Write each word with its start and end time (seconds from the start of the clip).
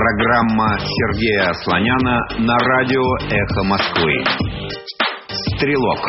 Программа 0.00 0.78
Сергея 0.80 1.52
Слоняна 1.62 2.16
на 2.38 2.56
радио 2.56 3.04
«Эхо 3.28 3.62
Москвы». 3.64 4.14
Стрелок. 5.28 6.00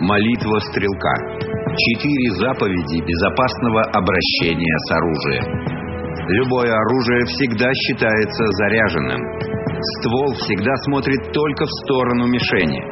Молитва 0.00 0.58
стрелка. 0.68 1.14
Четыре 1.72 2.28
заповеди 2.44 3.00
безопасного 3.08 3.80
обращения 3.96 4.76
с 4.84 4.90
оружием. 4.92 5.44
Любое 6.28 6.68
оружие 6.76 7.24
всегда 7.24 7.72
считается 7.72 8.44
заряженным. 8.60 9.22
Ствол 9.96 10.34
всегда 10.34 10.76
смотрит 10.84 11.32
только 11.32 11.64
в 11.64 11.72
сторону 11.84 12.26
мишени. 12.26 12.84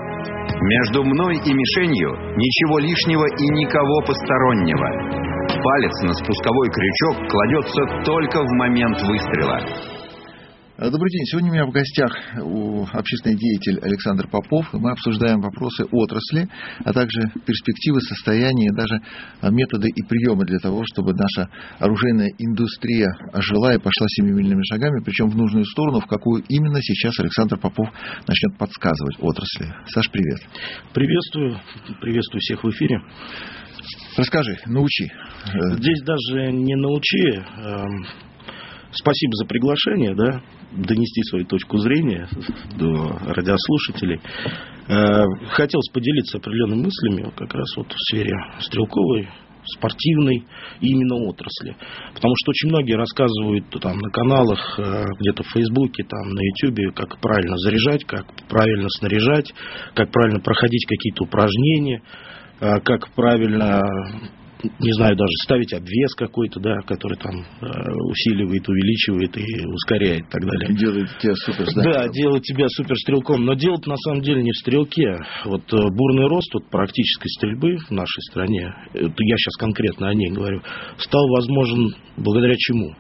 Между 0.57 1.05
мной 1.05 1.37
и 1.37 1.53
мишенью 1.53 2.17
ничего 2.35 2.79
лишнего 2.79 3.27
и 3.29 3.47
никого 3.61 4.01
постороннего. 4.07 5.30
Палец 5.63 5.93
на 6.03 6.15
спусковой 6.15 6.71
крючок 6.71 7.29
кладется 7.29 8.05
только 8.05 8.41
в 8.41 8.49
момент 8.57 8.97
выстрела. 9.03 9.61
Добрый 10.79 11.11
день. 11.11 11.27
Сегодня 11.27 11.51
у 11.51 11.53
меня 11.53 11.67
в 11.67 11.73
гостях 11.73 12.17
общественный 12.95 13.37
деятель 13.37 13.79
Александр 13.83 14.27
Попов. 14.29 14.73
Мы 14.73 14.91
обсуждаем 14.93 15.43
вопросы 15.43 15.85
отрасли, 15.93 16.49
а 16.83 16.95
также 16.95 17.21
перспективы, 17.45 18.01
состояния, 18.01 18.71
даже 18.73 19.03
методы 19.53 19.89
и 19.89 20.03
приемы 20.09 20.47
для 20.47 20.59
того, 20.59 20.83
чтобы 20.91 21.13
наша 21.13 21.51
оружейная 21.79 22.31
индустрия 22.39 23.09
ожила 23.35 23.75
и 23.75 23.79
пошла 23.79 24.07
семимильными 24.09 24.63
шагами, 24.73 25.05
причем 25.05 25.29
в 25.29 25.37
нужную 25.37 25.67
сторону, 25.67 26.01
в 26.01 26.07
какую 26.07 26.43
именно 26.49 26.81
сейчас 26.81 27.21
Александр 27.21 27.59
Попов 27.59 27.87
начнет 28.27 28.57
подсказывать 28.57 29.17
отрасли. 29.21 29.67
Саш, 29.89 30.11
привет. 30.11 30.41
Приветствую. 30.95 31.59
Приветствую 32.01 32.41
всех 32.41 32.65
в 32.65 32.71
эфире. 32.71 33.03
Расскажи, 34.17 34.59
научи. 34.67 35.11
Здесь 35.79 36.03
даже 36.03 36.53
не 36.53 36.75
научи. 36.77 37.43
Спасибо 38.93 39.33
за 39.35 39.47
приглашение, 39.47 40.15
да, 40.17 40.43
донести 40.73 41.23
свою 41.31 41.47
точку 41.47 41.79
зрения 41.79 42.29
до 42.77 43.19
радиослушателей. 43.25 44.21
Хотелось 45.51 45.89
поделиться 45.93 46.39
определенными 46.39 46.87
мыслями 46.87 47.31
как 47.37 47.55
раз 47.55 47.77
вот 47.77 47.93
в 47.93 47.97
сфере 47.97 48.35
стрелковой, 48.59 49.29
спортивной 49.77 50.45
именно 50.81 51.29
отрасли. 51.29 51.77
Потому 52.15 52.35
что 52.37 52.51
очень 52.51 52.71
многие 52.71 52.97
рассказывают 52.97 53.71
там, 53.81 53.99
на 53.99 54.11
каналах, 54.11 54.81
где-то 55.21 55.45
в 55.45 55.53
Фейсбуке, 55.53 56.03
там, 56.03 56.31
на 56.31 56.41
Ютубе, 56.41 56.91
как 56.91 57.21
правильно 57.21 57.57
заряжать, 57.59 58.05
как 58.05 58.27
правильно 58.49 58.89
снаряжать, 58.99 59.55
как 59.95 60.11
правильно 60.11 60.41
проходить 60.41 60.85
какие-то 60.89 61.25
упражнения. 61.25 62.03
А, 62.61 62.81
как 62.81 63.11
правильно 63.15 63.81
не 64.63 64.93
знаю, 64.93 65.17
даже 65.17 65.33
ставить 65.45 65.73
обвес 65.73 66.15
какой-то, 66.15 66.61
да, 66.61 66.77
который 66.87 67.17
там 67.17 67.35
э, 67.35 67.67
усиливает, 68.11 68.69
увеличивает 68.69 69.37
и 69.39 69.67
ускоряет 69.67 70.21
и 70.21 70.31
так 70.31 70.43
далее. 70.43 70.77
Делает 70.77 71.09
тебя 71.19 71.35
супер 71.35 71.67
Да, 71.77 72.09
делает 72.09 72.43
тебя 72.43 72.67
суперстрелком. 72.69 73.45
Но 73.45 73.55
дело 73.55 73.79
на 73.87 73.97
самом 73.97 74.21
деле 74.21 74.43
не 74.43 74.53
в 74.53 74.57
стрелке. 74.57 75.17
Вот 75.45 75.63
э, 75.73 75.77
бурный 75.77 76.29
рост 76.29 76.53
вот, 76.55 76.69
практической 76.71 77.29
стрельбы 77.29 77.77
в 77.79 77.91
нашей 77.91 78.21
стране, 78.31 78.75
это 78.93 79.15
я 79.19 79.37
сейчас 79.37 79.57
конкретно 79.59 80.09
о 80.09 80.15
ней 80.15 80.31
говорю, 80.31 80.63
стал 80.99 81.27
возможен 81.29 81.95
благодаря 82.17 82.55
чему? 82.59 82.95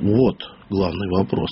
Вот 0.00 0.36
главный 0.70 1.08
вопрос. 1.10 1.50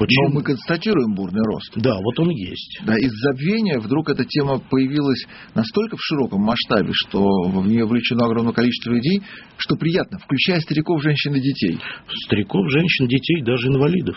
Почему? 0.00 0.28
Но 0.28 0.34
мы 0.36 0.42
констатируем 0.42 1.14
бурный 1.14 1.42
рост. 1.44 1.72
Да, 1.76 1.94
вот 2.00 2.18
он 2.18 2.30
есть. 2.30 2.80
Да, 2.86 2.96
из 2.96 3.12
забвения 3.12 3.78
вдруг 3.78 4.08
эта 4.08 4.24
тема 4.24 4.58
появилась 4.58 5.26
настолько 5.54 5.98
в 5.98 6.00
широком 6.00 6.40
масштабе, 6.40 6.90
что 6.94 7.20
в 7.20 7.68
нее 7.68 7.84
вовлечено 7.84 8.24
огромное 8.24 8.54
количество 8.54 8.92
людей, 8.92 9.20
что 9.58 9.76
приятно, 9.76 10.18
включая 10.18 10.60
стариков, 10.60 11.02
женщин 11.02 11.34
и 11.34 11.40
детей. 11.40 11.78
Стариков, 12.24 12.70
женщин, 12.70 13.08
детей, 13.08 13.42
даже 13.42 13.68
инвалидов. 13.68 14.16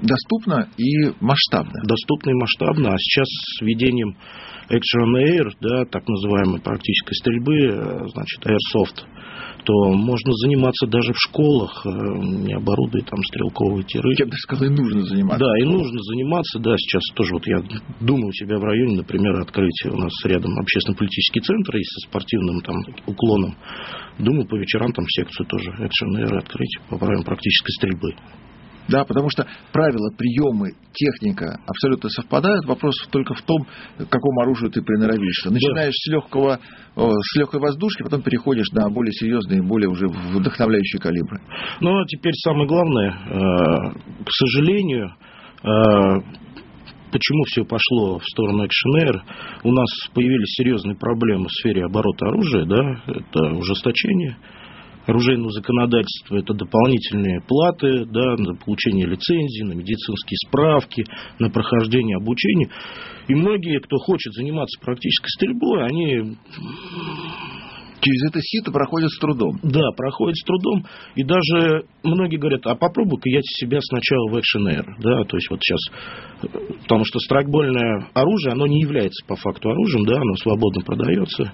Доступно 0.00 0.68
и 0.78 1.12
масштабно. 1.20 1.82
Доступно 1.84 2.30
и 2.30 2.34
масштабно. 2.34 2.94
А 2.94 2.96
сейчас 2.96 3.26
с 3.28 3.60
введением 3.60 4.16
Action 4.70 5.12
Air, 5.20 5.50
да, 5.60 5.84
так 5.84 6.08
называемой 6.08 6.62
практической 6.62 7.14
стрельбы, 7.14 7.54
э, 7.54 8.08
значит, 8.08 8.46
Airsoft, 8.46 9.04
то 9.64 9.72
можно 9.92 10.32
заниматься 10.44 10.86
даже 10.86 11.12
в 11.12 11.18
школах, 11.18 11.86
э, 11.86 11.88
не 11.88 12.52
оборудуя 12.52 13.02
там 13.02 13.18
стрелковые 13.24 13.84
тиры. 13.84 14.14
Я 14.18 14.26
бы 14.26 14.36
сказал, 14.36 14.68
и 14.68 14.70
нужно 14.70 15.02
заниматься. 15.02 15.44
Да, 15.44 15.58
и 15.58 15.64
нужно 15.64 15.98
заниматься, 16.02 16.58
да, 16.60 16.76
сейчас 16.76 17.02
тоже 17.14 17.32
вот 17.32 17.46
я 17.46 17.62
думаю 18.00 18.28
у 18.28 18.32
себя 18.32 18.58
в 18.58 18.64
районе, 18.64 18.96
например, 18.98 19.40
открыть 19.40 19.86
у 19.86 19.96
нас 19.96 20.12
рядом 20.24 20.58
общественно-политический 20.58 21.40
центр 21.40 21.76
и 21.76 21.82
со 21.82 22.08
спортивным 22.08 22.60
там 22.60 22.76
уклоном. 23.06 23.56
Думаю, 24.18 24.46
по 24.46 24.56
вечерам 24.56 24.92
там 24.92 25.04
секцию 25.08 25.46
тоже 25.46 25.70
экшен 25.80 26.36
открыть 26.36 26.78
по 26.88 26.98
правилам 26.98 27.24
практической 27.24 27.72
стрельбы. 27.72 28.14
Да, 28.88 29.04
потому 29.04 29.30
что 29.30 29.46
правила, 29.72 30.10
приемы, 30.16 30.72
техника 30.92 31.58
абсолютно 31.66 32.10
совпадают. 32.10 32.66
Вопрос 32.66 32.94
только 33.10 33.34
в 33.34 33.42
том, 33.42 33.66
к 33.98 34.08
какому 34.08 34.42
оружию 34.42 34.70
ты 34.70 34.82
приноровишься. 34.82 35.50
Начинаешь 35.50 35.94
да. 35.94 36.10
с, 36.10 36.12
легкого, 36.12 36.60
с 36.96 37.36
легкой 37.36 37.60
воздушки, 37.60 38.02
потом 38.02 38.22
переходишь 38.22 38.70
на 38.72 38.88
более 38.90 39.12
серьезные, 39.12 39.62
более 39.62 39.88
уже 39.88 40.06
вдохновляющие 40.06 41.00
калибры. 41.00 41.40
Ну, 41.80 41.98
а 41.98 42.04
теперь 42.06 42.34
самое 42.44 42.68
главное, 42.68 43.10
э, 43.10 44.24
к 44.24 44.30
сожалению, 44.30 45.14
э, 45.62 46.20
почему 47.10 47.44
все 47.44 47.64
пошло 47.64 48.18
в 48.18 48.24
сторону 48.24 48.64
Action 48.64 49.20
у 49.62 49.72
нас 49.72 49.88
появились 50.12 50.54
серьезные 50.56 50.96
проблемы 50.96 51.46
в 51.46 51.52
сфере 51.52 51.84
оборота 51.84 52.26
оружия, 52.26 52.64
да, 52.66 53.02
это 53.06 53.56
ужесточение 53.56 54.36
оружейного 55.06 55.50
законодательства, 55.50 56.36
это 56.36 56.54
дополнительные 56.54 57.40
платы 57.42 58.04
да, 58.06 58.36
на 58.36 58.54
получение 58.54 59.06
лицензии, 59.06 59.62
на 59.62 59.72
медицинские 59.72 60.36
справки, 60.48 61.04
на 61.38 61.50
прохождение 61.50 62.16
обучения. 62.16 62.70
И 63.28 63.34
многие, 63.34 63.80
кто 63.80 63.96
хочет 63.98 64.32
заниматься 64.34 64.78
практической 64.80 65.28
стрельбой, 65.28 65.86
они 65.86 66.36
через 68.04 68.30
это 68.30 68.40
сито 68.42 68.70
проходят 68.70 69.10
с 69.10 69.18
трудом. 69.18 69.58
Да, 69.62 69.90
проходят 69.96 70.36
с 70.36 70.44
трудом. 70.44 70.84
И 71.14 71.24
даже 71.24 71.84
многие 72.02 72.36
говорят, 72.36 72.66
а 72.66 72.74
попробуй-ка 72.74 73.30
я 73.30 73.40
себя 73.42 73.78
сначала 73.80 74.30
в 74.30 74.36
Action 74.36 74.68
Air. 74.68 74.84
Да, 74.98 75.24
то 75.24 75.36
есть 75.36 75.48
вот 75.50 75.60
сейчас, 75.62 75.80
потому 76.82 77.04
что 77.04 77.18
страйкбольное 77.18 78.08
оружие, 78.12 78.52
оно 78.52 78.66
не 78.66 78.80
является 78.80 79.24
по 79.26 79.36
факту 79.36 79.70
оружием, 79.70 80.04
да, 80.04 80.16
оно 80.16 80.34
свободно 80.36 80.82
продается. 80.82 81.52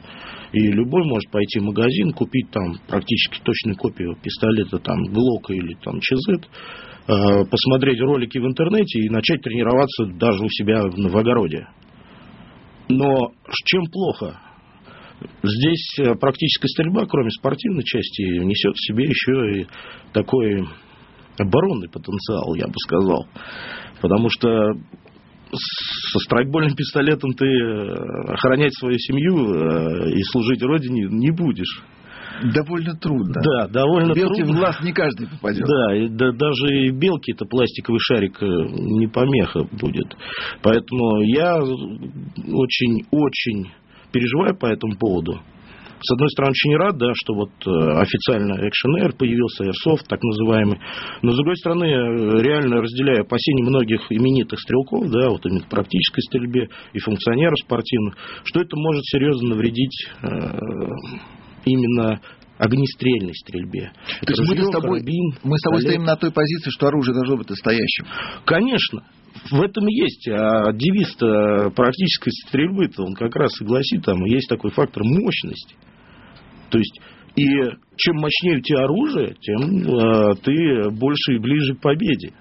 И 0.53 0.61
любой 0.73 1.05
может 1.05 1.31
пойти 1.31 1.61
в 1.61 1.65
магазин, 1.65 2.13
купить 2.13 2.51
там 2.51 2.75
практически 2.89 3.41
точную 3.43 3.77
копию 3.77 4.17
пистолета, 4.21 4.79
там, 4.79 5.05
Глока 5.05 5.55
или 5.55 5.75
там 5.85 6.01
ЧЗ, 6.01 6.49
э, 7.07 7.45
посмотреть 7.45 8.01
ролики 8.01 8.39
в 8.39 8.47
интернете 8.47 8.99
и 8.99 9.09
начать 9.09 9.41
тренироваться 9.43 10.07
даже 10.07 10.43
у 10.43 10.49
себя 10.49 10.83
в 10.83 11.17
огороде. 11.17 11.69
Но 12.89 13.31
чем 13.67 13.85
плохо? 13.93 14.50
Здесь 15.43 15.99
э, 15.99 16.15
практическая 16.15 16.69
стрельба, 16.69 17.07
кроме 17.07 17.31
спортивной 17.31 17.85
части, 17.85 18.23
несет 18.39 18.75
в 18.75 18.87
себе 18.87 19.05
еще 19.05 19.61
и 19.61 19.67
такой 20.13 20.67
оборонный 21.39 21.89
потенциал, 21.89 22.55
я 22.55 22.67
бы 22.67 22.75
сказал. 22.87 23.27
Потому 24.01 24.29
что 24.31 24.73
со 25.53 26.19
страйкбольным 26.21 26.75
пистолетом 26.75 27.33
ты 27.33 27.47
э, 27.47 28.33
охранять 28.33 28.75
свою 28.75 28.99
семью 28.99 29.55
э, 29.55 30.13
и 30.13 30.23
служить 30.25 30.63
родине 30.63 31.07
не 31.11 31.31
будешь. 31.31 31.83
Довольно 32.55 32.95
трудно. 32.95 33.35
Да, 33.43 33.69
довольно 33.69 34.15
Белки 34.15 34.43
трудно. 34.43 34.55
в 34.55 34.59
глаз 34.59 34.81
не 34.83 34.93
каждый 34.93 35.29
попадет. 35.29 35.67
Да, 35.67 35.97
и, 35.97 36.09
да, 36.09 36.33
даже 36.33 36.87
и 36.87 36.91
белки 36.91 37.33
это 37.33 37.45
пластиковый 37.45 38.01
шарик 38.01 38.41
не 38.41 39.09
помеха 39.09 39.65
будет. 39.65 40.17
Поэтому 40.63 41.21
я 41.23 41.59
очень-очень 41.59 43.73
переживаю 44.13 44.57
по 44.57 44.67
этому 44.67 44.97
поводу. 44.97 45.41
С 46.03 46.13
одной 46.13 46.31
стороны, 46.31 46.53
очень 46.53 46.77
рад, 46.77 46.97
да, 46.97 47.13
что 47.15 47.35
вот 47.35 47.51
э, 47.67 48.01
официально 48.01 48.55
Action 48.55 49.03
Air 49.03 49.15
появился, 49.17 49.65
Airsoft, 49.65 50.07
так 50.09 50.23
называемый. 50.23 50.79
Но, 51.21 51.33
с 51.33 51.37
другой 51.37 51.57
стороны, 51.57 51.85
реально 52.41 52.81
разделяю 52.81 53.21
опасения 53.21 53.65
многих 53.65 54.11
именитых 54.11 54.59
стрелков, 54.61 55.11
да, 55.11 55.29
вот 55.29 55.45
именно 55.45 55.63
практической 55.69 56.23
стрельбе 56.23 56.71
и 56.95 56.99
функционеров 57.01 57.57
спортивных, 57.63 58.17
что 58.45 58.61
это 58.61 58.77
может 58.77 59.05
серьезно 59.05 59.51
навредить 59.51 60.09
э, 60.23 60.29
именно 61.67 62.21
огнестрельной 62.61 63.35
стрельбе. 63.35 63.91
То 64.21 64.33
есть 64.33 64.41
мы 64.47 64.55
с 64.55 64.71
тобой, 64.71 65.01
карабин, 65.01 65.35
мы 65.43 65.57
с 65.57 65.63
тобой 65.63 65.81
стоим 65.81 66.05
на 66.05 66.17
той 66.17 66.31
позиции, 66.31 66.71
что 66.71 66.89
оружие 66.89 67.15
должно 67.15 67.39
быть 67.39 67.49
настоящим. 67.49 68.07
Конечно. 68.45 69.03
В 69.51 69.63
этом 69.63 69.89
и 69.89 69.95
есть. 69.95 70.29
А 70.29 70.73
девиз 70.73 71.15
практической 71.75 72.31
стрельбы-то, 72.47 73.05
он 73.05 73.15
как 73.15 73.35
раз 73.37 73.59
и 73.61 73.65
гласит, 73.65 74.05
там 74.05 74.25
есть 74.27 74.49
такой 74.49 74.71
фактор 74.71 75.03
мощности. 75.05 75.77
То 76.69 76.79
есть, 76.79 77.01
и 77.37 77.47
чем 77.97 78.17
мощнее 78.17 78.59
у 78.59 78.61
тебя 78.61 78.85
оружие, 78.85 79.37
тем 79.41 79.83
э, 79.83 80.35
ты 80.43 80.91
больше 80.91 81.35
и 81.35 81.39
ближе 81.39 81.75
к 81.77 81.81
победе. 81.81 82.35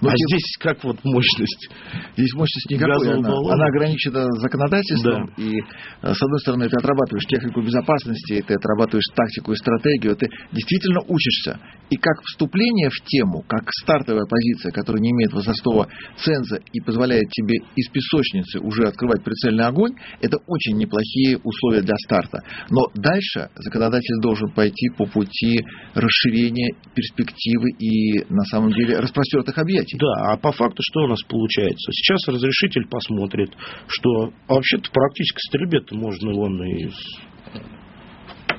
Но 0.00 0.08
а 0.08 0.12
тем... 0.12 0.28
здесь 0.28 0.56
как 0.58 0.84
вот 0.84 0.98
мощность? 1.04 1.68
Здесь 2.16 2.32
мощность 2.34 2.70
никакой. 2.70 3.14
Она, 3.14 3.28
она 3.28 3.66
ограничена 3.66 4.24
законодательством. 4.40 5.32
Да. 5.36 5.42
И, 5.42 5.56
э, 5.56 6.14
с 6.14 6.22
одной 6.22 6.40
стороны, 6.40 6.68
ты 6.68 6.76
отрабатываешь 6.76 7.26
технику 7.26 7.62
безопасности, 7.62 8.44
ты 8.46 8.54
отрабатываешь 8.54 9.06
тактику 9.14 9.52
и 9.52 9.56
стратегию, 9.56 10.16
ты 10.16 10.28
действительно 10.52 11.00
учишься. 11.08 11.58
И 11.90 11.96
как 11.96 12.20
вступление 12.22 12.90
в 12.90 13.04
тему, 13.04 13.44
как 13.46 13.62
стартовая 13.82 14.26
позиция, 14.26 14.72
которая 14.72 15.00
не 15.00 15.10
имеет 15.10 15.32
возрастного 15.32 15.88
ценза 16.18 16.60
и 16.72 16.80
позволяет 16.80 17.28
тебе 17.30 17.58
из 17.76 17.88
песочницы 17.90 18.58
уже 18.60 18.84
открывать 18.88 19.22
прицельный 19.22 19.64
огонь, 19.64 19.92
это 20.20 20.38
очень 20.46 20.76
неплохие 20.76 21.38
условия 21.44 21.82
для 21.82 21.94
старта. 22.04 22.42
Но 22.70 22.86
дальше 22.94 23.50
законодатель 23.54 24.20
должен 24.20 24.50
пойти 24.50 24.88
по 24.96 25.06
пути 25.06 25.60
расширения 25.94 26.74
перспективы 26.94 27.70
и, 27.78 28.24
на 28.32 28.44
самом 28.44 28.72
деле, 28.72 28.98
распростертых 28.98 29.56
объятий. 29.66 29.98
Да, 29.98 30.32
а 30.32 30.36
по 30.36 30.52
факту 30.52 30.78
что 30.80 31.04
у 31.04 31.08
нас 31.08 31.20
получается? 31.28 31.90
Сейчас 31.92 32.26
разрешитель 32.28 32.86
посмотрит, 32.88 33.50
что 33.88 34.32
вообще-то 34.48 34.90
практически 34.92 35.38
стрельбе-то 35.48 35.96
можно 35.96 36.32
вон 36.32 36.62
из 36.62 36.94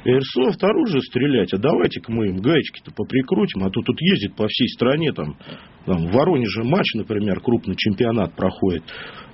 Airsoft 0.06 0.62
оружие 0.62 1.02
стрелять, 1.02 1.54
а 1.54 1.58
давайте-ка 1.58 2.12
мы 2.12 2.28
им 2.28 2.38
гаечки-то 2.38 2.92
поприкрутим, 2.92 3.64
а 3.64 3.70
то 3.70 3.82
тут 3.82 4.00
ездит 4.00 4.36
по 4.36 4.48
всей 4.48 4.68
стране, 4.70 5.12
там, 5.12 5.38
там 5.86 6.08
в 6.08 6.12
Воронеже 6.12 6.64
матч, 6.64 6.94
например, 6.94 7.40
крупный 7.42 7.76
чемпионат 7.76 8.34
проходит, 8.36 8.84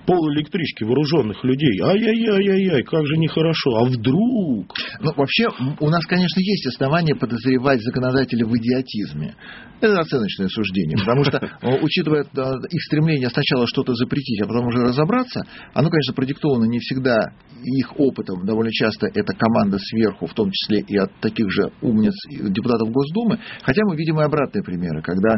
пол 0.05 0.31
электрички 0.33 0.83
вооруженных 0.83 1.43
людей. 1.43 1.81
Ай-яй-яй-яй-яй, 1.81 2.83
как 2.83 3.05
же 3.05 3.17
нехорошо. 3.17 3.75
А 3.77 3.85
вдруг? 3.85 4.73
Ну, 4.99 5.13
вообще, 5.15 5.47
у 5.79 5.89
нас, 5.89 6.05
конечно, 6.05 6.39
есть 6.39 6.67
основания 6.67 7.15
подозревать 7.15 7.81
законодателя 7.81 8.45
в 8.45 8.55
идиотизме. 8.57 9.35
Это 9.81 9.99
оценочное 9.99 10.47
суждение, 10.47 10.97
потому 10.97 11.25
что, 11.25 11.39
учитывая 11.81 12.23
их 12.23 12.83
стремление 12.83 13.29
сначала 13.29 13.67
что-то 13.67 13.93
запретить, 13.93 14.41
а 14.41 14.47
потом 14.47 14.67
уже 14.67 14.79
разобраться, 14.79 15.45
оно, 15.73 15.89
конечно, 15.89 16.13
продиктовано 16.13 16.65
не 16.65 16.79
всегда 16.79 17.33
их 17.63 17.99
опытом. 17.99 18.45
Довольно 18.45 18.71
часто 18.71 19.07
это 19.07 19.33
команда 19.33 19.77
сверху, 19.79 20.25
в 20.27 20.33
том 20.33 20.49
числе 20.51 20.81
и 20.87 20.97
от 20.97 21.13
таких 21.19 21.49
же 21.51 21.71
умниц 21.81 22.13
депутатов 22.29 22.89
Госдумы. 22.91 23.39
Хотя 23.63 23.81
мы 23.85 23.95
видим 23.95 24.19
и 24.19 24.23
обратные 24.23 24.63
примеры, 24.63 25.01
когда, 25.01 25.35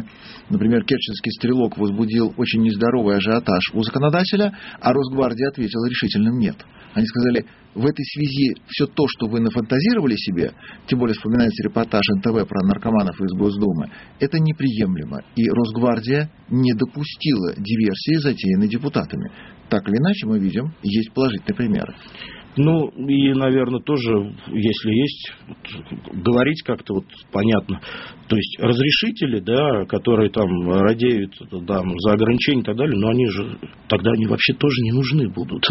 например, 0.50 0.84
керченский 0.84 1.32
стрелок 1.32 1.76
возбудил 1.78 2.32
очень 2.36 2.62
нездоровый 2.62 3.16
ажиотаж 3.16 3.70
у 3.74 3.82
законодателя, 3.82 4.55
а 4.80 4.92
Росгвардия 4.92 5.48
ответила 5.48 5.86
решительным 5.86 6.38
«нет». 6.38 6.56
Они 6.94 7.04
сказали, 7.06 7.44
в 7.74 7.84
этой 7.84 8.04
связи 8.06 8.54
все 8.68 8.86
то, 8.86 9.04
что 9.06 9.26
вы 9.26 9.40
нафантазировали 9.40 10.16
себе, 10.16 10.52
тем 10.86 10.98
более 10.98 11.12
вспоминается 11.12 11.62
репортаж 11.62 12.00
НТВ 12.16 12.48
про 12.48 12.66
наркоманов 12.66 13.20
из 13.20 13.38
Госдумы, 13.38 13.90
это 14.18 14.38
неприемлемо. 14.38 15.22
И 15.36 15.46
Росгвардия 15.50 16.30
не 16.48 16.72
допустила 16.72 17.52
диверсии, 17.54 18.14
затеянной 18.14 18.68
депутатами. 18.68 19.30
Так 19.68 19.86
или 19.88 19.96
иначе, 19.98 20.26
мы 20.26 20.38
видим, 20.38 20.72
есть 20.82 21.12
положительные 21.12 21.54
примеры. 21.54 21.94
Ну, 22.56 22.88
и, 22.88 23.34
наверное, 23.34 23.80
тоже, 23.80 24.34
если 24.48 24.90
есть, 24.90 25.32
говорить 26.24 26.62
как-то 26.64 26.94
вот 26.94 27.04
понятно. 27.30 27.80
То 28.28 28.36
есть 28.36 28.58
разрешители, 28.58 29.40
да, 29.40 29.84
которые 29.84 30.30
там 30.30 30.48
радеют 30.68 31.34
да, 31.50 31.82
за 31.98 32.12
ограничения 32.12 32.62
и 32.62 32.64
так 32.64 32.76
далее, 32.76 32.98
но 32.98 33.08
они 33.10 33.26
же, 33.26 33.58
тогда 33.88 34.12
они 34.12 34.26
вообще 34.26 34.54
тоже 34.54 34.82
не 34.82 34.92
нужны 34.92 35.28
будут. 35.28 35.64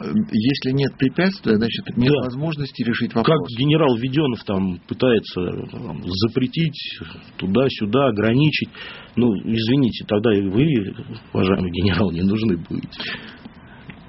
Если 0.00 0.72
нет 0.72 0.96
препятствия, 0.96 1.56
значит, 1.56 1.96
нет 1.96 2.12
да. 2.12 2.26
возможности 2.26 2.82
решить 2.84 3.14
вопрос. 3.14 3.36
Как 3.36 3.58
генерал 3.58 3.96
Веденов 3.96 4.44
там 4.44 4.78
пытается 4.86 5.40
там, 5.72 6.02
запретить 6.04 7.00
туда-сюда, 7.36 8.08
ограничить. 8.08 8.68
Ну, 9.16 9.34
извините, 9.44 10.04
тогда 10.06 10.32
и 10.36 10.42
вы, 10.42 10.94
уважаемый 11.32 11.72
генерал, 11.72 12.12
не 12.12 12.22
нужны 12.22 12.58
будете. 12.58 13.00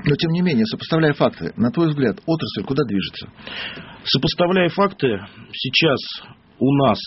Но, 0.05 0.15
тем 0.15 0.31
не 0.31 0.41
менее, 0.41 0.65
сопоставляя 0.65 1.13
факты, 1.13 1.51
на 1.57 1.71
твой 1.71 1.89
взгляд, 1.89 2.19
отрасль 2.25 2.63
куда 2.63 2.83
движется? 2.85 3.29
Сопоставляя 4.05 4.69
факты, 4.69 5.19
сейчас 5.53 5.99
у 6.57 6.73
нас, 6.75 6.99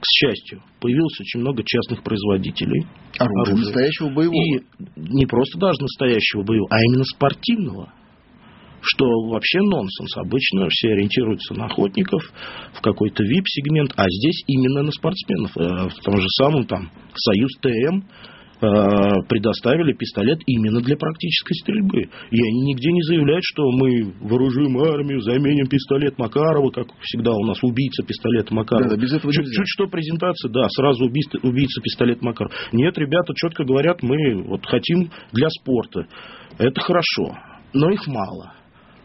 к 0.00 0.04
счастью, 0.06 0.62
появилось 0.80 1.20
очень 1.20 1.40
много 1.40 1.62
частных 1.64 2.02
производителей. 2.02 2.86
Оружия, 3.18 3.42
оружия. 3.42 3.66
настоящего 3.66 4.08
боевого. 4.10 4.36
И 4.36 4.64
не 4.96 5.26
просто 5.26 5.58
даже 5.58 5.80
настоящего 5.82 6.42
боевого, 6.42 6.68
а 6.70 6.80
именно 6.80 7.04
спортивного 7.04 7.92
что 8.80 9.04
вообще 9.28 9.58
нонсенс. 9.60 10.16
Обычно 10.18 10.68
все 10.70 10.92
ориентируются 10.92 11.54
на 11.54 11.66
охотников, 11.66 12.22
в 12.74 12.80
какой-то 12.80 13.24
VIP-сегмент, 13.24 13.92
а 13.96 14.04
здесь 14.08 14.44
именно 14.46 14.82
на 14.82 14.92
спортсменов. 14.92 15.56
Э, 15.56 15.88
в 15.88 16.02
том 16.02 16.16
же 16.20 16.26
самом 16.38 16.64
там 16.66 16.90
Союз 17.14 17.50
ТМ 17.60 18.06
предоставили 18.60 19.92
пистолет 19.92 20.40
именно 20.46 20.80
для 20.80 20.96
практической 20.96 21.54
стрельбы. 21.54 22.02
И 22.30 22.40
они 22.40 22.60
нигде 22.72 22.90
не 22.92 23.02
заявляют, 23.02 23.44
что 23.44 23.70
мы 23.70 24.12
вооружим 24.20 24.78
армию, 24.78 25.20
заменим 25.20 25.66
пистолет 25.66 26.18
Макарова, 26.18 26.70
как 26.70 26.88
всегда 27.00 27.32
у 27.32 27.44
нас 27.44 27.62
убийца 27.62 28.02
пистолета 28.02 28.54
Макарова. 28.54 28.90
Да, 28.90 28.96
без 28.96 29.12
этого 29.12 29.32
чуть, 29.32 29.46
чуть 29.46 29.68
что 29.68 29.86
презентация, 29.86 30.50
да, 30.50 30.68
сразу 30.70 31.04
убийца, 31.04 31.38
убийца 31.42 31.80
пистолет 31.80 32.22
Макарова. 32.22 32.54
Нет, 32.72 32.98
ребята 32.98 33.32
четко 33.34 33.64
говорят, 33.64 34.02
мы 34.02 34.42
вот 34.44 34.66
хотим 34.66 35.10
для 35.32 35.48
спорта. 35.50 36.06
Это 36.58 36.80
хорошо, 36.80 37.36
но 37.72 37.90
их 37.90 38.06
мало. 38.06 38.54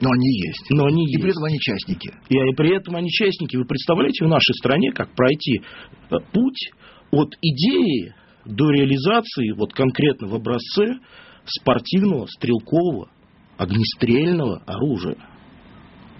Но 0.02 0.10
они 0.12 0.48
есть. 0.48 0.66
Но 0.72 0.86
они 0.86 1.06
и 1.06 1.12
есть. 1.12 1.22
при 1.22 1.32
этом 1.32 1.44
они 1.46 1.60
частники. 1.60 2.12
И, 2.30 2.36
и 2.36 2.56
при 2.56 2.76
этом 2.76 2.96
они 2.96 3.10
частники. 3.10 3.56
Вы 3.56 3.66
представляете 3.66 4.26
в 4.26 4.28
нашей 4.28 4.54
стране, 4.56 4.92
как 4.92 5.14
пройти 5.16 5.62
э, 5.62 6.16
путь 6.34 6.72
от 7.12 7.36
идеи 7.42 8.14
до 8.46 8.70
реализации 8.72 9.52
вот 9.52 9.74
конкретно 9.74 10.28
в 10.28 10.36
образце 10.36 11.00
спортивного, 11.46 12.28
стрелкового, 12.28 13.10
огнестрельного 13.58 14.64
оружия. 14.66 15.18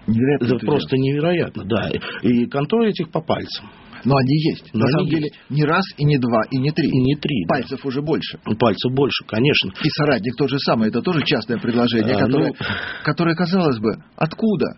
Невероятно 0.06 0.46
Это 0.46 0.66
просто 0.66 0.98
невероятно, 0.98 1.64
да. 1.64 1.90
И 2.22 2.46
контроль 2.48 2.90
этих 2.90 3.10
по 3.10 3.22
пальцам. 3.22 3.70
Но 4.06 4.18
они 4.18 4.36
есть. 4.52 4.70
Но 4.74 4.82
На 4.82 4.86
они 4.86 4.92
самом 4.92 5.06
есть. 5.06 5.16
деле 5.16 5.30
не 5.50 5.64
раз, 5.64 5.86
и 5.98 6.04
не 6.04 6.18
два, 6.18 6.42
и 6.52 6.58
не 6.58 6.72
три. 6.72 6.90
И 6.90 7.02
не 7.02 7.16
три. 7.16 7.46
Пальцев 7.48 7.80
да. 7.82 7.88
уже 7.88 8.02
больше. 8.02 8.38
Пальцев 8.60 8.92
больше, 8.94 9.24
конечно. 9.26 9.72
И 9.82 9.90
соратник 9.90 10.36
то 10.36 10.48
же 10.48 10.60
самое. 10.60 10.90
Это 10.90 11.02
тоже 11.02 11.24
частное 11.24 11.58
предложение, 11.58 12.16
а, 12.16 12.20
которое, 12.20 12.50
ну... 12.50 12.66
которое, 13.04 13.36
казалось 13.36 13.80
бы, 13.80 14.04
откуда? 14.18 14.78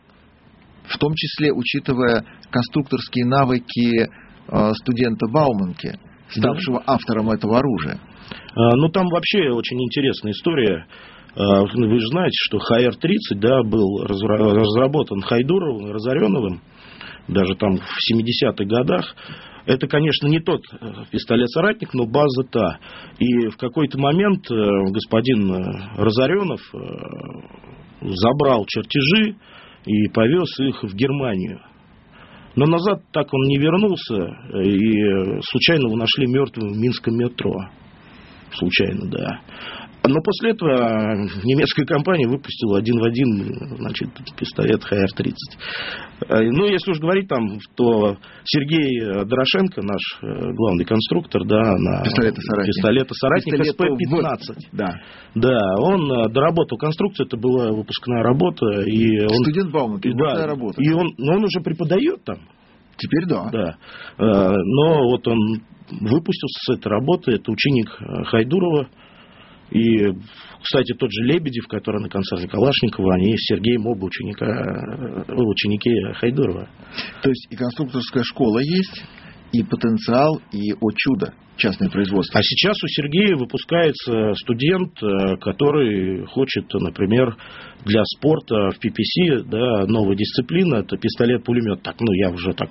В 0.84 0.98
том 1.00 1.14
числе, 1.16 1.52
учитывая 1.52 2.24
конструкторские 2.52 3.26
навыки 3.26 4.08
э, 4.08 4.74
студента 4.76 5.26
Бауманки 5.28 6.00
ставшего 6.30 6.80
да. 6.80 6.94
автором 6.94 7.32
этого 7.32 7.60
оружия. 7.60 8.00
А, 8.56 8.76
ну, 8.76 8.90
там 8.90 9.08
вообще 9.08 9.50
очень 9.52 9.82
интересная 9.82 10.32
история. 10.32 10.88
А, 11.36 11.62
вы 11.64 12.00
же 12.00 12.08
знаете, 12.08 12.36
что 12.48 12.60
ХР-30 12.60 13.40
да, 13.40 13.64
был 13.64 14.04
разработан 14.04 15.22
Хайдуровым 15.22 15.88
и 15.90 15.92
Разореновым, 15.92 16.62
даже 17.28 17.56
там 17.56 17.78
в 17.78 18.12
70-х 18.12 18.66
годах. 18.66 19.16
Это, 19.66 19.88
конечно, 19.88 20.28
не 20.28 20.40
тот 20.40 20.62
э, 20.72 20.78
пистолет-соратник, 21.12 21.96
но 21.96 22.06
база 22.06 22.44
та. 22.52 22.78
И 23.18 23.48
в 23.48 23.58
какой-то 23.58 23.98
момент 24.00 24.46
э, 24.52 24.54
господин 24.92 25.52
э, 25.52 25.98
Разоренов 25.98 26.62
забрал 28.02 28.66
чертежи 28.68 29.36
и 29.86 30.08
повез 30.10 30.60
их 30.60 30.84
в 30.84 30.96
Германию. 30.96 31.62
Но 32.56 32.66
назад 32.66 33.02
так 33.12 33.28
он 33.34 33.48
не 33.48 33.58
вернулся, 33.58 34.16
и 34.64 35.42
случайно 35.42 35.88
его 35.88 35.98
нашли 35.98 36.26
мертвым 36.26 36.74
в 36.74 36.78
Минском 36.78 37.16
метро. 37.16 37.54
Случайно, 38.54 39.10
да. 39.10 39.42
Но 40.08 40.22
после 40.22 40.52
этого 40.52 41.16
немецкая 41.44 41.86
компания 41.86 42.28
выпустила 42.28 42.78
один 42.78 43.00
в 43.00 43.04
один 43.04 43.78
значит, 43.78 44.10
пистолет 44.38 44.84
ХР-30. 44.84 45.34
Э, 46.28 46.42
ну, 46.42 46.66
если 46.66 46.92
уж 46.92 47.00
говорить 47.00 47.28
там, 47.28 47.60
то 47.76 48.18
Сергей 48.44 49.26
Дорошенко, 49.26 49.82
наш 49.82 50.02
э, 50.22 50.54
главный 50.54 50.86
конструктор, 50.86 51.44
да, 51.46 51.60
на 51.78 52.04
пистолета-соратник, 52.04 52.76
пистолета-соратник 52.76 53.54
СП-15. 53.74 54.56
Да. 54.72 54.96
да, 55.36 55.60
он 55.80 56.12
э, 56.12 56.30
доработал 56.30 56.78
конструкцию, 56.78 57.28
это 57.28 57.38
была 57.38 57.72
выпускная 57.72 58.24
работа. 58.24 58.66
И 58.86 59.22
он, 59.22 59.44
Студент 59.44 59.72
Бауманки, 59.72 60.12
да, 60.14 60.48
работа. 60.48 60.82
И 60.82 60.92
он, 60.92 61.14
он 61.18 61.44
уже 61.44 61.62
преподает 61.64 62.24
там. 62.24 62.40
Теперь 62.98 63.26
да. 63.28 63.50
Да. 63.52 63.78
Но 64.18 65.10
вот 65.10 65.28
он 65.28 65.38
выпустился 65.92 66.60
с 66.62 66.78
этой 66.78 66.88
работы, 66.88 67.34
это 67.34 67.52
ученик 67.52 67.90
Хайдурова, 68.30 68.88
и, 69.72 70.12
кстати, 70.62 70.94
тот 70.94 71.12
же 71.12 71.24
Лебедев, 71.24 71.68
который 71.68 72.02
на 72.02 72.10
концерте 72.10 72.48
Калашникова, 72.48 73.16
они 73.16 73.36
с 73.38 73.48
Сергеем 73.48 73.88
оба 73.88 74.06
ученика, 74.06 74.46
э, 74.46 75.34
ученики 75.34 75.92
Хайдурова. 76.20 76.70
То 77.22 77.30
есть 77.30 77.48
и 77.50 77.56
конструкторская 77.56 78.24
школа 78.24 78.60
есть, 78.60 79.04
и 79.52 79.64
потенциал, 79.64 80.42
и, 80.52 80.74
о 80.74 80.92
чудо, 80.96 81.34
частное 81.58 81.90
производство. 81.90 82.40
А 82.40 82.44
сейчас 82.44 82.76
у 82.84 82.88
Сергея 82.88 83.36
выпускается 83.38 84.34
студент, 84.36 84.92
э, 85.02 85.38
который 85.38 86.26
хочет, 86.26 86.72
например, 86.74 87.36
для 87.86 88.04
спорта 88.04 88.72
в 88.72 88.78
PPC, 88.84 89.44
да, 89.46 89.86
новая 89.88 90.16
дисциплина, 90.16 90.76
это 90.76 90.98
пистолет-пулемет. 90.98 91.82
Так, 91.84 91.96
ну, 92.00 92.12
я 92.14 92.30
уже 92.30 92.54
так 92.54 92.70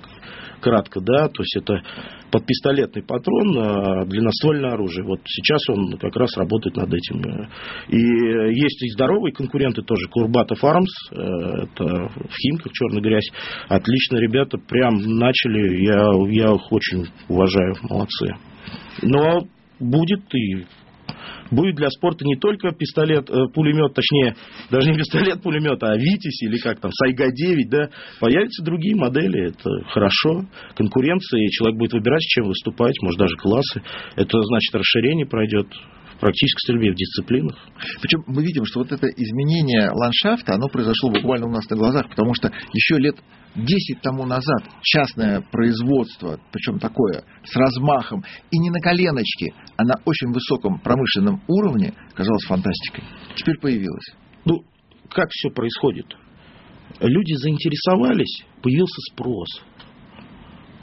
кратко, 0.59 0.99
да, 1.01 1.27
то 1.27 1.41
есть 1.41 1.57
это 1.57 1.81
подпистолетный 2.31 3.03
патрон, 3.03 3.57
а, 3.57 4.05
длинноствольное 4.05 4.71
оружие. 4.71 5.05
Вот 5.05 5.19
сейчас 5.25 5.69
он 5.69 5.97
как 5.97 6.15
раз 6.15 6.35
работает 6.37 6.75
над 6.75 6.93
этим. 6.93 7.21
И 7.89 7.97
есть 7.97 8.83
и 8.83 8.91
здоровые 8.91 9.33
конкуренты 9.33 9.81
тоже, 9.83 10.07
Курбатов 10.09 10.63
Армс, 10.63 10.91
э, 11.11 11.15
это 11.15 11.85
в 11.85 12.35
Химках, 12.35 12.73
черная 12.73 13.01
грязь. 13.01 13.29
Отлично, 13.69 14.17
ребята 14.17 14.57
прям 14.57 14.95
начали, 14.97 15.83
я, 15.83 16.11
я 16.29 16.55
их 16.55 16.71
очень 16.71 17.05
уважаю, 17.29 17.75
молодцы. 17.83 18.35
Но 19.01 19.47
будет 19.79 20.23
и 20.33 20.65
будет 21.51 21.75
для 21.75 21.89
спорта 21.89 22.25
не 22.25 22.35
только 22.35 22.71
пистолет, 22.71 23.29
э, 23.29 23.47
пулемет, 23.53 23.93
точнее, 23.93 24.35
даже 24.71 24.89
не 24.89 24.97
пистолет, 24.97 25.41
пулемет, 25.41 25.81
а 25.83 25.95
Витязь 25.95 26.41
или 26.43 26.57
как 26.57 26.79
там, 26.79 26.91
Сайга-9, 26.91 27.69
да, 27.69 27.89
появятся 28.19 28.63
другие 28.63 28.95
модели, 28.95 29.49
это 29.49 29.69
хорошо, 29.89 30.45
конкуренция, 30.75 31.39
и 31.39 31.51
человек 31.51 31.77
будет 31.77 31.93
выбирать, 31.93 32.21
с 32.21 32.27
чем 32.27 32.47
выступать, 32.47 32.95
может, 33.01 33.19
даже 33.19 33.35
классы, 33.37 33.81
это 34.15 34.41
значит 34.41 34.75
расширение 34.75 35.25
пройдет, 35.25 35.67
практической 36.19 36.59
стрельбе, 36.59 36.91
в 36.91 36.95
дисциплинах. 36.95 37.57
Причем 38.01 38.23
мы 38.27 38.43
видим, 38.43 38.65
что 38.65 38.79
вот 38.79 38.91
это 38.91 39.07
изменение 39.07 39.89
ландшафта, 39.91 40.55
оно 40.55 40.67
произошло 40.67 41.09
буквально 41.09 41.47
у 41.47 41.51
нас 41.51 41.69
на 41.69 41.75
глазах, 41.75 42.09
потому 42.09 42.33
что 42.33 42.51
еще 42.73 42.97
лет 42.97 43.15
10 43.55 44.01
тому 44.01 44.25
назад 44.25 44.63
частное 44.81 45.41
производство, 45.51 46.39
причем 46.51 46.79
такое, 46.79 47.23
с 47.43 47.55
размахом, 47.55 48.23
и 48.51 48.57
не 48.57 48.69
на 48.69 48.79
коленочке, 48.79 49.53
а 49.77 49.83
на 49.83 49.95
очень 50.05 50.31
высоком 50.31 50.79
промышленном 50.79 51.41
уровне, 51.47 51.93
казалось 52.13 52.43
фантастикой. 52.45 53.03
Теперь 53.35 53.57
появилось. 53.59 54.13
Ну, 54.45 54.63
как 55.09 55.29
все 55.31 55.49
происходит? 55.49 56.05
Люди 56.99 57.33
заинтересовались, 57.35 58.43
появился 58.61 59.01
спрос 59.11 59.47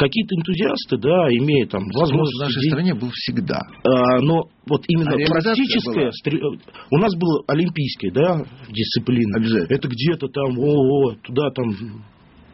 какие-то 0.03 0.35
энтузиасты, 0.35 0.99
да, 0.99 1.29
имея 1.31 1.67
там 1.67 1.85
возможность... 1.95 2.37
в 2.37 2.43
нашей 2.43 2.63
стране 2.69 2.95
был 2.95 3.11
всегда. 3.13 3.63
А, 3.85 4.19
но 4.21 4.49
вот 4.67 4.83
именно 4.89 5.13
а 5.13 5.27
практическое... 5.29 6.11
Была. 6.11 6.57
У 6.91 6.97
нас 6.99 7.15
было 7.15 7.43
олимпийское, 7.47 8.11
да, 8.11 8.45
дисциплина. 8.69 9.39
Обязательно. 9.39 9.77
Это 9.77 9.89
где-то 9.89 10.29
там, 10.29 10.59
о, 10.59 11.11
о 11.11 11.15
туда 11.23 11.51
там 11.51 12.05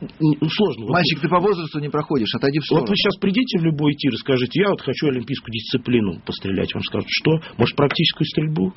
ну, 0.01 0.49
сложно. 0.49 0.87
Мальчик, 0.93 1.21
ты 1.21 1.29
по 1.29 1.41
возрасту 1.41 1.81
не 1.81 1.89
проходишь, 1.89 2.33
отойди 2.35 2.61
в 2.61 2.65
сторону. 2.65 2.83
Вот 2.83 2.91
вы 2.91 2.97
сейчас 2.97 3.17
придите 3.17 3.59
в 3.59 3.65
любой 3.65 3.95
тир 3.95 4.13
и 4.13 4.17
скажете, 4.17 4.61
я 4.61 4.71
вот 4.71 4.81
хочу 4.81 5.09
олимпийскую 5.09 5.53
дисциплину 5.53 6.21
пострелять. 6.25 6.73
Вам 6.75 6.83
скажут, 6.85 7.09
что? 7.09 7.41
Может, 7.57 7.75
практическую 7.77 8.27
стрельбу? 8.27 8.75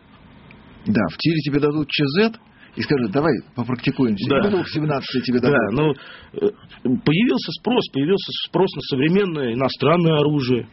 Да, 0.87 1.01
в 1.11 1.17
тире 1.17 1.37
тебе 1.41 1.59
дадут 1.59 1.89
ЧЗ, 1.89 2.39
и 2.75 2.81
скажут, 2.81 3.11
давай 3.11 3.33
попрактикуемся. 3.55 4.29
Да. 4.29 4.61
И 4.61 4.63
17 4.65 5.23
тебе 5.25 5.39
дадут. 5.39 5.57
Да, 5.57 5.81
но 5.81 5.91
э, 5.91 6.49
появился 6.81 7.51
спрос, 7.59 7.87
появился 7.91 8.31
спрос 8.47 8.69
на 8.75 8.81
современное 8.81 9.53
иностранное 9.53 10.19
оружие. 10.19 10.67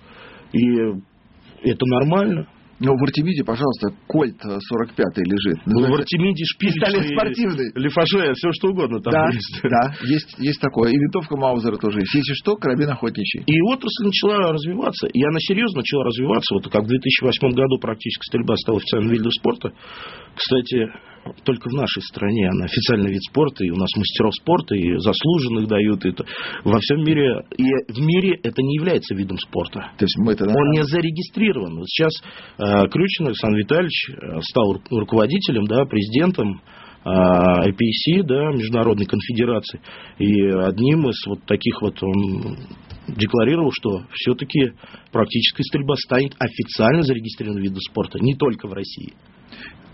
И 0.53 0.61
это 1.63 1.87
нормально. 1.87 2.47
Но 2.81 2.95
в 2.95 3.03
Артемиде, 3.03 3.43
пожалуйста, 3.43 3.89
Кольт 4.07 4.39
45 4.41 5.19
лежит. 5.27 5.59
Ну, 5.67 5.91
в 5.91 5.95
Артемиде. 5.95 6.45
Пистолет 6.61 7.11
спортивный. 7.11 7.73
Лефаже, 7.75 8.33
все 8.35 8.53
что 8.53 8.69
угодно 8.69 9.01
там 9.01 9.13
да, 9.13 9.27
есть. 9.33 9.61
Да, 9.65 9.95
есть, 10.07 10.39
есть 10.39 10.61
такое. 10.61 10.93
И 10.93 10.97
винтовка 10.97 11.37
Маузера 11.37 11.77
тоже 11.77 11.99
есть. 12.01 12.15
Если 12.15 12.35
что, 12.35 12.55
карабин 12.55 12.91
охотничий. 12.91 13.43
И 13.47 13.61
отрасль 13.63 14.05
начала 14.05 14.53
развиваться. 14.53 15.09
И 15.09 15.23
она 15.25 15.39
серьезно 15.41 15.79
начала 15.79 16.05
развиваться. 16.05 16.55
Вот 16.55 16.71
как 16.71 16.85
в 16.85 16.87
2008 16.87 17.49
году 17.51 17.79
практически 17.79 18.25
стрельба 18.27 18.55
стала 18.57 18.79
официальным 18.79 19.13
видом 19.13 19.33
спорта. 19.33 19.73
Кстати, 20.37 20.87
только 21.45 21.69
в 21.69 21.73
нашей 21.73 22.03
стране 22.03 22.49
она 22.49 22.65
официальный 22.65 23.11
вид 23.11 23.23
спорта, 23.23 23.65
и 23.65 23.71
у 23.71 23.77
нас 23.77 23.89
мастеров 23.97 24.35
спорта, 24.35 24.75
и 24.75 24.99
заслуженных 24.99 25.69
дают. 25.69 26.05
И 26.05 26.11
это. 26.11 26.25
Во 26.65 26.79
всем 26.79 27.05
мире, 27.05 27.43
и 27.57 27.65
в 27.93 28.01
мире 28.01 28.39
это 28.43 28.63
не 28.63 28.77
является 28.77 29.15
видом 29.15 29.39
спорта. 29.39 29.93
То 29.99 30.05
есть 30.05 30.17
мы 30.19 30.33
это? 30.33 30.45
Он 30.45 30.71
не 30.73 30.85
зарегистрирован. 30.85 31.79
Вот 31.79 31.89
сейчас 31.89 32.13
э, 32.59 32.89
Крючин 32.89 33.27
Александр 33.27 33.59
Витальевич 33.59 34.11
э, 34.11 34.41
стал 34.43 34.81
руководителем, 34.91 35.65
да, 35.65 35.85
президентом 35.85 36.61
IPC, 37.05 38.21
э, 38.21 38.23
да, 38.25 38.53
Международной 38.53 39.07
конфедерации. 39.07 39.81
И 40.19 40.43
одним 40.49 41.09
из 41.09 41.27
вот 41.27 41.45
таких 41.45 41.81
вот 41.81 42.03
он 42.03 42.57
декларировал, 43.09 43.71
что 43.73 44.05
все-таки 44.13 44.73
практическая 45.13 45.63
стрельба 45.63 45.95
станет 45.97 46.35
официально 46.39 47.03
зарегистрированным 47.03 47.63
видом 47.63 47.81
спорта, 47.81 48.19
не 48.19 48.35
только 48.35 48.69
в 48.69 48.73
России 48.73 49.15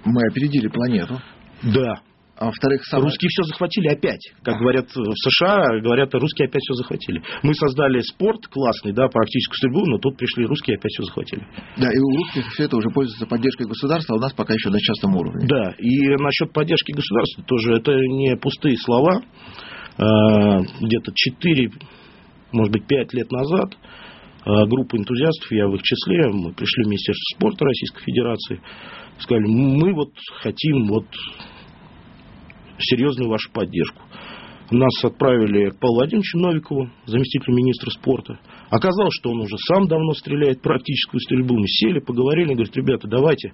мы 0.05 0.27
опередили 0.27 0.69
планету. 0.69 1.21
Да. 1.63 2.01
А 2.37 2.47
во-вторых, 2.47 2.85
самое... 2.85 3.07
русские 3.07 3.29
все 3.29 3.45
захватили 3.45 3.89
опять. 3.89 4.33
Как 4.43 4.59
говорят 4.59 4.87
в 4.93 5.15
США, 5.15 5.81
говорят, 5.81 6.13
русские 6.15 6.49
опять 6.49 6.63
все 6.63 6.75
захватили. 6.75 7.23
Мы 7.45 7.55
создали 7.55 8.01
спорт 8.01 8.47
классный, 8.49 8.93
да, 8.93 9.07
практическую 9.09 9.57
стрельбу, 9.57 9.87
но 9.87 9.99
тут 9.99 10.17
пришли 10.17 10.45
русские 10.45 10.77
опять 10.77 10.91
все 10.91 11.05
захватили. 11.05 11.47
Да, 11.77 11.91
и 11.93 11.99
у 11.99 12.17
русских 12.17 12.53
все 12.53 12.65
это 12.65 12.77
уже 12.77 12.91
пользуется 12.91 13.27
поддержкой 13.27 13.69
государства, 13.69 14.17
а 14.17 14.19
у 14.19 14.21
нас 14.21 14.33
пока 14.33 14.53
еще 14.53 14.71
на 14.71 14.81
частном 14.81 15.15
уровне. 15.17 15.47
Да, 15.47 15.75
и 15.79 16.09
насчет 16.17 16.53
поддержки 16.53 16.91
государства 16.91 17.45
тоже 17.45 17.75
это 17.75 17.93
не 17.95 18.37
пустые 18.37 18.77
слова. 18.79 19.23
А, 19.97 20.59
где-то 20.81 21.13
4, 21.15 21.71
может 22.51 22.73
быть, 22.73 22.87
5 22.89 23.15
лет 23.15 23.31
назад 23.31 23.77
а, 24.45 24.67
группа 24.67 24.97
энтузиастов, 24.97 25.51
я 25.53 25.67
в 25.69 25.75
их 25.75 25.83
числе, 25.83 26.29
мы 26.31 26.53
пришли 26.53 26.85
в 26.85 26.89
Министерство 26.89 27.37
спорта 27.37 27.65
Российской 27.65 28.03
Федерации, 28.03 28.61
сказали, 29.19 29.47
мы 29.47 29.95
вот 29.95 30.11
хотим 30.43 30.87
вот 30.89 31.07
серьезную 32.79 33.31
вашу 33.31 33.51
поддержку. 33.53 34.03
Нас 34.71 35.05
отправили 35.05 35.71
к 35.71 35.79
Павлу 35.79 35.97
Владимировичу 35.97 36.39
Новикову, 36.39 36.91
заместителю 37.07 37.55
министра 37.55 37.91
спорта. 37.91 38.39
Оказалось, 38.71 39.15
что 39.21 39.31
он 39.31 39.41
уже 39.41 39.57
сам 39.59 39.87
давно 39.87 40.13
стреляет 40.13 40.63
практическую 40.63 41.21
стрельбу. 41.21 41.55
Мы 41.55 41.67
сели, 41.67 42.01
поговорили, 42.01 42.55
говорит, 42.55 42.75
ребята, 42.77 43.07
давайте 43.07 43.53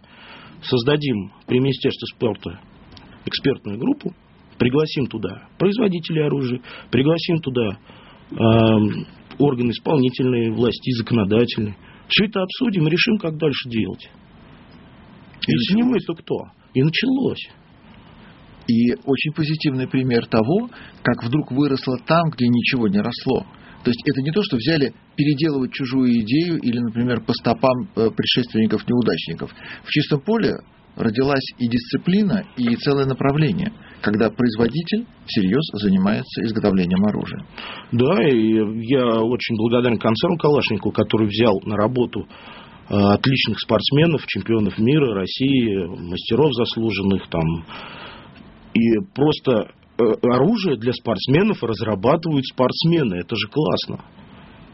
создадим 0.62 1.32
при 1.46 1.58
Министерстве 1.58 2.06
спорта 2.14 2.60
экспертную 3.26 3.78
группу, 3.78 4.14
пригласим 4.58 5.06
туда 5.06 5.48
производителей 5.58 6.24
оружия, 6.24 6.60
пригласим 6.90 7.38
туда 7.38 7.78
э, 8.30 8.36
органы 9.38 9.70
исполнительной 9.70 10.50
власти, 10.50 10.90
законодательной. 10.92 11.76
Все 12.08 12.26
это 12.26 12.42
обсудим 12.42 12.86
и 12.86 12.90
решим, 12.90 13.18
как 13.18 13.36
дальше 13.36 13.68
делать. 13.68 14.10
И 15.46 15.52
Если 15.52 15.74
не 15.74 15.82
мы, 15.82 15.98
то 16.00 16.14
кто? 16.14 16.36
И 16.74 16.82
началось. 16.82 17.48
И 18.66 18.92
очень 19.04 19.32
позитивный 19.32 19.88
пример 19.88 20.26
того, 20.26 20.70
как 21.02 21.24
вдруг 21.24 21.50
выросло 21.50 21.98
там, 22.06 22.30
где 22.30 22.46
ничего 22.46 22.88
не 22.88 23.00
росло. 23.00 23.46
То 23.82 23.90
есть 23.90 24.00
это 24.06 24.20
не 24.20 24.30
то, 24.30 24.42
что 24.42 24.56
взяли 24.56 24.92
переделывать 25.16 25.72
чужую 25.72 26.12
идею 26.20 26.58
или, 26.58 26.78
например, 26.78 27.22
по 27.22 27.32
стопам 27.32 27.88
э, 27.96 28.10
предшественников-неудачников. 28.10 29.50
В 29.84 29.88
чистом 29.88 30.20
поле 30.20 30.58
родилась 31.00 31.44
и 31.58 31.68
дисциплина, 31.68 32.44
и 32.56 32.76
целое 32.76 33.06
направление, 33.06 33.72
когда 34.02 34.30
производитель 34.30 35.06
всерьез 35.26 35.64
занимается 35.82 36.42
изготовлением 36.44 37.04
оружия. 37.04 37.44
Да, 37.92 38.28
и 38.28 38.86
я 38.86 39.20
очень 39.20 39.56
благодарен 39.56 39.98
концерну 39.98 40.36
Калашнику, 40.36 40.92
который 40.92 41.26
взял 41.26 41.60
на 41.64 41.76
работу 41.76 42.26
Э, 42.90 43.12
отличных 43.14 43.60
спортсменов, 43.60 44.26
чемпионов 44.26 44.76
мира, 44.78 45.14
России, 45.14 45.86
мастеров 45.86 46.52
заслуженных 46.54 47.28
там. 47.28 47.64
И 48.74 48.98
просто 49.14 49.52
э, 49.52 50.02
оружие 50.24 50.76
для 50.76 50.92
спортсменов 50.92 51.62
разрабатывают 51.62 52.44
спортсмены. 52.46 53.20
Это 53.20 53.36
же 53.36 53.46
классно. 53.46 54.04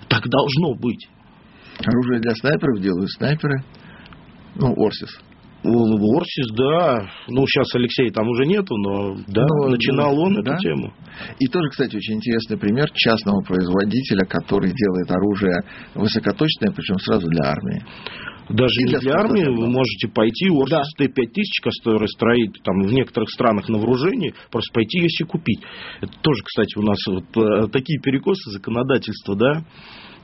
Так 0.09 0.27
должно 0.31 0.75
быть. 0.77 1.07
Оружие 1.85 2.21
для 2.21 2.35
снайперов 2.37 2.81
делают 2.81 3.11
снайперы. 3.11 3.63
Ну, 4.55 4.73
Орсис. 4.83 5.21
Орсис, 5.67 6.47
да. 6.57 7.09
Ну, 7.29 7.47
сейчас 7.47 7.75
Алексей 7.75 8.11
там 8.11 8.29
уже 8.29 8.47
нету, 8.47 8.77
но 8.77 9.17
да, 9.27 9.45
но, 9.47 9.69
начинал 9.69 10.19
он 10.19 10.35
да. 10.35 10.41
эту 10.41 10.61
тему. 10.61 10.93
И 11.39 11.47
тоже, 11.47 11.71
кстати, 11.71 11.97
очень 11.97 12.15
интересный 12.15 12.59
пример 12.59 12.91
частного 12.95 13.43
производителя, 13.43 14.27
который 14.27 14.73
делает 14.73 15.11
оружие 15.11 15.63
высокоточное, 15.95 16.73
причем 16.73 16.99
сразу 16.99 17.27
для 17.29 17.51
армии. 17.51 17.83
Даже 18.49 18.81
и 18.81 18.85
не 18.85 18.91
для, 18.91 19.01
для 19.01 19.15
армии 19.15 19.45
вы 19.45 19.69
можете 19.69 20.09
пойти, 20.09 20.49
Орсис 20.49 20.93
да. 20.97 21.07
Т-5000, 21.07 21.63
который 21.63 22.09
стоит 22.09 22.63
там 22.63 22.83
в 22.83 22.93
некоторых 22.93 23.31
странах 23.31 23.69
на 23.69 23.79
вооружении, 23.79 24.35
просто 24.51 24.73
пойти 24.73 24.99
ее 24.99 25.09
себе 25.09 25.29
купить. 25.29 25.61
Это 26.01 26.13
тоже, 26.23 26.43
кстати, 26.45 26.79
у 26.79 26.83
нас 26.83 26.99
вот 27.09 27.25
э, 27.37 27.69
такие 27.73 28.01
перекосы 28.01 28.51
законодательства, 28.53 29.35
да, 29.35 29.65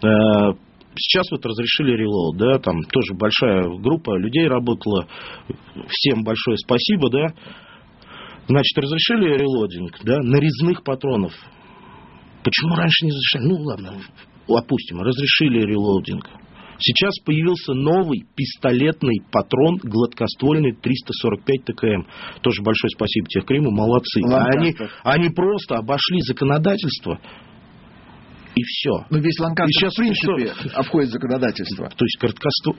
э, 0.02 0.52
Сейчас 0.94 1.30
вот 1.30 1.44
разрешили 1.46 1.96
релоуд, 1.96 2.36
да, 2.36 2.58
там 2.58 2.82
тоже 2.82 3.14
большая 3.14 3.62
группа 3.78 4.16
людей 4.18 4.46
работала, 4.46 5.06
всем 5.88 6.22
большое 6.22 6.56
спасибо, 6.58 7.10
да. 7.10 7.26
Значит, 8.48 8.76
разрешили 8.76 9.36
релодинг, 9.38 9.98
да, 10.04 10.18
нарезных 10.18 10.82
патронов. 10.82 11.32
Почему 12.44 12.74
раньше 12.74 13.06
не 13.06 13.12
разрешали? 13.12 13.44
Ну, 13.44 13.54
ладно, 13.62 14.02
опустим, 14.48 15.00
разрешили 15.00 15.60
релоудинг. 15.60 16.28
Сейчас 16.78 17.14
появился 17.24 17.74
новый 17.74 18.24
пистолетный 18.34 19.22
патрон 19.30 19.76
гладкоствольный 19.84 20.72
345 20.72 21.64
ТКМ. 21.64 22.02
Тоже 22.42 22.62
большое 22.62 22.90
спасибо 22.90 23.28
Техкриму, 23.28 23.70
молодцы. 23.70 24.20
Ладно, 24.24 24.48
они, 24.58 24.74
они 25.04 25.28
просто 25.30 25.76
обошли 25.76 26.20
законодательство 26.22 27.20
И 28.54 28.62
все. 28.62 29.06
Но 29.10 29.18
весь 29.18 29.38
Ланкастер, 29.38 29.68
И 29.68 29.72
сейчас 29.72 29.92
в 29.92 29.96
принципе, 29.96 30.70
обходит 30.74 31.10
законодательство. 31.10 31.88
То 31.88 32.04
есть 32.04 32.18
короткоствол... 32.18 32.74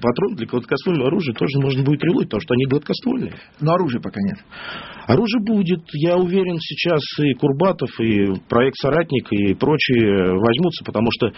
патрон 0.00 0.34
для 0.34 0.46
короткоствольного 0.46 1.08
оружия 1.08 1.34
тоже 1.34 1.60
можно 1.60 1.84
будет 1.84 2.02
реловить, 2.02 2.28
потому 2.28 2.40
что 2.40 2.54
они 2.54 2.66
гладкоствольные. 2.66 3.34
Но 3.60 3.72
оружия 3.74 4.00
пока 4.00 4.20
нет. 4.20 4.38
Оружие 5.06 5.42
будет. 5.44 5.80
Я 5.94 6.16
уверен, 6.16 6.58
сейчас 6.60 7.02
и 7.18 7.34
Курбатов, 7.34 7.90
и 8.00 8.34
проект 8.48 8.76
«Соратник», 8.76 9.26
и 9.32 9.54
прочие 9.54 10.34
возьмутся, 10.34 10.84
потому 10.84 11.08
что 11.10 11.26
э, 11.28 11.32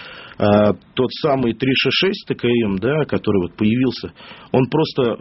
тот 0.94 1.10
самый 1.22 1.54
366 1.54 2.26
ТКМ, 2.28 2.76
да, 2.76 3.04
который 3.04 3.42
вот 3.42 3.56
появился, 3.56 4.12
он 4.52 4.66
просто 4.68 5.16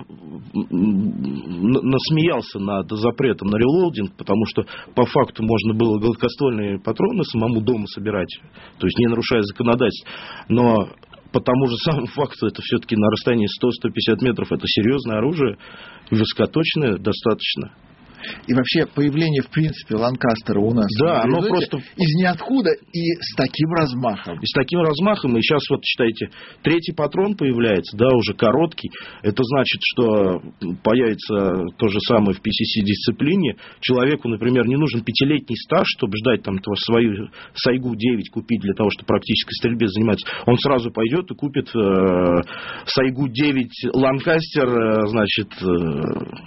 насмеялся 0.70 2.60
над 2.60 2.90
запретом 2.90 3.50
на 3.50 3.58
релоудинг, 3.58 4.18
потому 4.18 4.46
что 4.48 4.66
по 4.96 5.06
факту 5.06 5.44
можно 5.44 5.74
было 5.74 6.00
гладкоствольные 6.00 6.80
патроны 6.80 7.24
самому 7.24 7.62
дома 7.62 7.86
собирать, 7.88 8.21
то 8.78 8.88
есть 8.88 8.98
не 8.98 9.08
нарушая 9.08 9.42
законодательство. 9.42 10.10
Но 10.50 10.90
по 11.32 11.40
тому 11.40 11.68
же 11.68 11.76
самому 11.78 12.06
факту, 12.14 12.48
это 12.48 12.62
все-таки 12.62 12.96
на 12.96 13.10
расстоянии 13.10 13.48
100-150 13.64 14.24
метров, 14.24 14.52
это 14.52 14.66
серьезное 14.66 15.18
оружие, 15.18 15.58
высокоточное 16.10 16.98
достаточно. 16.98 17.74
И 18.48 18.54
вообще 18.54 18.86
появление, 18.86 19.42
в 19.42 19.50
принципе, 19.50 19.96
Ланкастера 19.96 20.60
у 20.60 20.74
нас 20.74 20.88
да, 21.00 21.24
оно 21.24 21.42
просто 21.42 21.78
из 21.78 22.16
ниоткуда 22.16 22.72
и 22.94 23.14
с 23.20 23.36
таким 23.36 23.72
размахом. 23.72 24.40
И 24.40 24.46
с 24.46 24.54
таким 24.54 24.82
размахом, 24.82 25.38
и 25.38 25.42
сейчас 25.42 25.62
вот, 25.70 25.84
считайте, 25.84 26.30
третий 26.64 26.94
патрон 26.94 27.36
появляется, 27.36 27.98
да, 27.98 28.08
уже 28.16 28.34
короткий. 28.34 28.90
Это 29.24 29.44
значит, 29.44 29.80
что 29.82 30.42
появится 30.84 31.66
то 31.78 31.88
же 31.88 32.00
самое 32.08 32.34
в 32.34 32.42
PCC-дисциплине. 32.42 33.56
Человеку, 33.80 34.28
например, 34.28 34.68
не 34.68 34.76
нужен 34.76 35.04
пятилетний 35.04 35.56
стаж, 35.58 35.88
чтобы 35.98 36.18
ждать 36.18 36.44
там 36.44 36.58
свою 36.86 37.30
Сайгу-9 37.56 38.32
купить 38.32 38.62
для 38.62 38.74
того, 38.74 38.90
чтобы 38.92 39.08
практической 39.08 39.54
стрельбе 39.54 39.88
заниматься. 39.88 40.28
Он 40.46 40.58
сразу 40.58 40.92
пойдет 40.92 41.30
и 41.32 41.36
купит 41.36 41.70
э, 41.76 42.42
Сайгу-9 42.86 43.70
Ланкастер, 43.94 44.68
э, 44.68 45.08
значит... 45.08 45.48
Э... 45.62 46.42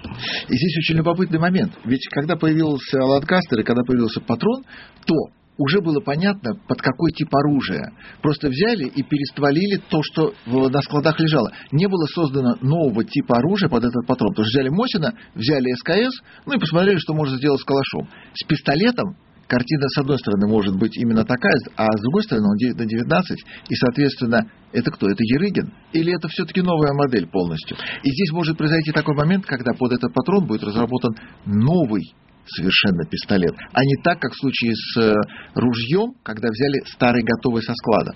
И 0.49 0.57
здесь 0.57 0.79
очень 0.79 0.99
любопытный 0.99 1.39
момент 1.39 1.64
момент. 1.65 1.79
Ведь 1.85 2.07
когда 2.11 2.37
появился 2.37 3.03
Ладкастер 3.03 3.61
и 3.61 3.65
когда 3.65 3.83
появился 3.83 4.21
патрон, 4.21 4.65
то 5.07 5.15
уже 5.57 5.81
было 5.81 6.01
понятно, 6.01 6.57
под 6.67 6.83
какой 6.83 7.13
тип 7.13 7.29
оружия. 7.33 7.93
Просто 8.23 8.49
взяли 8.49 8.87
и 8.87 9.03
перестволили 9.05 9.81
то, 9.89 10.01
что 10.03 10.35
на 10.47 10.83
складах 10.83 11.21
лежало. 11.21 11.53
Не 11.71 11.87
было 11.87 12.07
создано 12.07 12.57
нового 12.61 13.05
типа 13.05 13.37
оружия 13.37 13.69
под 13.69 13.85
этот 13.85 14.05
патрон. 14.07 14.31
Потому 14.31 14.47
что 14.47 14.59
взяли 14.59 14.69
Мосина, 14.71 15.15
взяли 15.35 15.73
СКС, 15.75 16.23
ну 16.47 16.55
и 16.55 16.59
посмотрели, 16.59 16.99
что 16.99 17.15
можно 17.15 17.37
сделать 17.37 17.61
с 17.61 17.65
калашом. 17.65 18.09
С 18.35 18.45
пистолетом 18.47 19.17
картина, 19.47 19.89
с 19.89 19.99
одной 19.99 20.19
стороны, 20.19 20.47
может 20.47 20.77
быть 20.77 20.97
именно 20.97 21.25
такая, 21.25 21.55
а 21.77 21.87
с 21.87 22.01
другой 22.03 22.23
стороны, 22.23 22.49
он 22.49 22.57
9 22.57 22.77
на 22.77 22.87
19, 22.87 23.39
и, 23.69 23.75
соответственно, 23.75 24.51
это 24.73 24.91
кто? 24.91 25.09
Это 25.09 25.23
Ерыгин? 25.23 25.73
Или 25.93 26.15
это 26.15 26.29
все-таки 26.29 26.63
новая 26.63 26.93
модель 26.93 27.27
полностью? 27.27 27.77
И 28.03 28.11
здесь 28.11 28.33
может 28.33 28.57
произойти 28.57 28.93
такой 28.93 29.15
момент, 29.15 29.47
когда 29.47 29.73
под 29.73 29.93
этот 29.93 30.13
патрон 30.13 30.47
будет 30.47 30.63
разработан 30.63 31.15
новый 31.47 32.15
совершенно 32.47 33.05
пистолет, 33.07 33.55
а 33.73 33.83
не 33.83 34.03
так, 34.03 34.21
как 34.21 34.33
в 34.33 34.39
случае 34.39 34.75
с 34.75 34.97
э, 35.01 35.15
ружьем, 35.55 36.13
когда 36.23 36.49
взяли 36.51 36.85
старый 36.87 37.23
готовый 37.23 37.63
со 37.63 37.73
склада. 37.75 38.13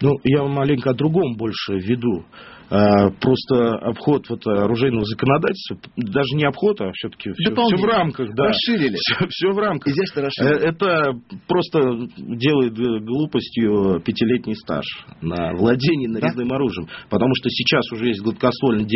Ну, 0.00 0.12
я 0.24 0.44
маленько 0.44 0.90
о 0.90 0.94
другом 0.94 1.36
больше 1.36 1.74
веду. 1.74 2.24
А, 2.72 3.10
просто 3.10 3.74
обход 3.78 4.28
вот 4.28 4.46
оружейного 4.46 5.04
законодательства, 5.04 5.76
даже 5.96 6.36
не 6.36 6.44
обход, 6.44 6.80
а 6.80 6.92
все-таки 6.92 7.32
все, 7.32 7.52
все 7.52 7.76
в 7.76 7.84
рамках. 7.84 8.32
Да, 8.36 8.44
расширили. 8.44 8.94
Все, 8.94 9.26
все 9.28 9.50
в 9.50 9.58
рамках. 9.58 9.92
Изящно 9.92 10.22
расширили. 10.22 10.54
Э, 10.54 10.68
это 10.68 11.12
просто 11.48 11.80
делает 12.16 12.74
глупостью 13.04 14.00
пятилетний 14.06 14.54
стаж 14.54 14.84
на 15.20 15.52
владение 15.54 16.08
нарезным 16.10 16.46
да? 16.46 16.54
оружием. 16.54 16.88
Потому 17.08 17.34
что 17.34 17.50
сейчас 17.50 17.90
уже 17.90 18.06
есть 18.06 18.22
гладкоствольный 18.22 18.84
9,6 18.84 18.88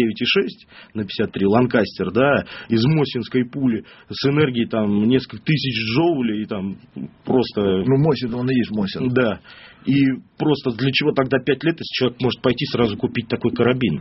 на 0.94 1.02
53 1.02 1.44
Ланкастер, 1.44 2.12
да, 2.12 2.44
из 2.68 2.84
Мосинской 2.84 3.44
пули 3.44 3.84
с 4.08 4.24
энергией 4.28 4.68
там 4.68 5.02
несколько 5.08 5.42
тысяч 5.42 5.96
джоулей, 5.96 6.42
и 6.42 6.46
там 6.46 6.76
просто... 7.24 7.60
Ну, 7.60 7.96
Мосин, 7.98 8.32
он 8.34 8.48
и 8.48 8.54
есть 8.54 8.70
Мосин. 8.70 9.08
Да. 9.08 9.40
И 9.84 9.92
просто 10.38 10.70
для 10.72 10.90
чего 10.92 11.12
тогда 11.12 11.38
5 11.38 11.64
лет, 11.64 11.76
если 11.78 11.92
человек 11.92 12.20
может 12.20 12.40
пойти 12.40 12.64
сразу 12.66 12.96
купить 12.96 13.28
такой 13.28 13.52
карабин? 13.52 14.00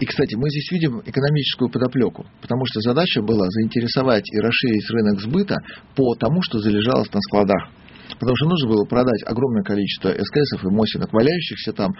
И, 0.00 0.06
кстати, 0.06 0.36
мы 0.36 0.48
здесь 0.48 0.70
видим 0.70 1.00
экономическую 1.04 1.70
подоплеку, 1.70 2.24
потому 2.40 2.64
что 2.66 2.80
задача 2.80 3.20
была 3.20 3.46
заинтересовать 3.50 4.24
и 4.32 4.38
расширить 4.38 4.88
рынок 4.90 5.20
сбыта 5.20 5.56
по 5.96 6.14
тому, 6.14 6.40
что 6.42 6.60
залежалось 6.60 7.12
на 7.12 7.20
складах. 7.20 7.68
Потому 8.18 8.36
что 8.36 8.48
нужно 8.48 8.68
было 8.68 8.84
продать 8.84 9.22
огромное 9.26 9.64
количество 9.64 10.10
СКСов 10.10 10.64
и 10.64 10.68
Мосинок, 10.68 11.12
валяющихся 11.12 11.72
там. 11.72 11.92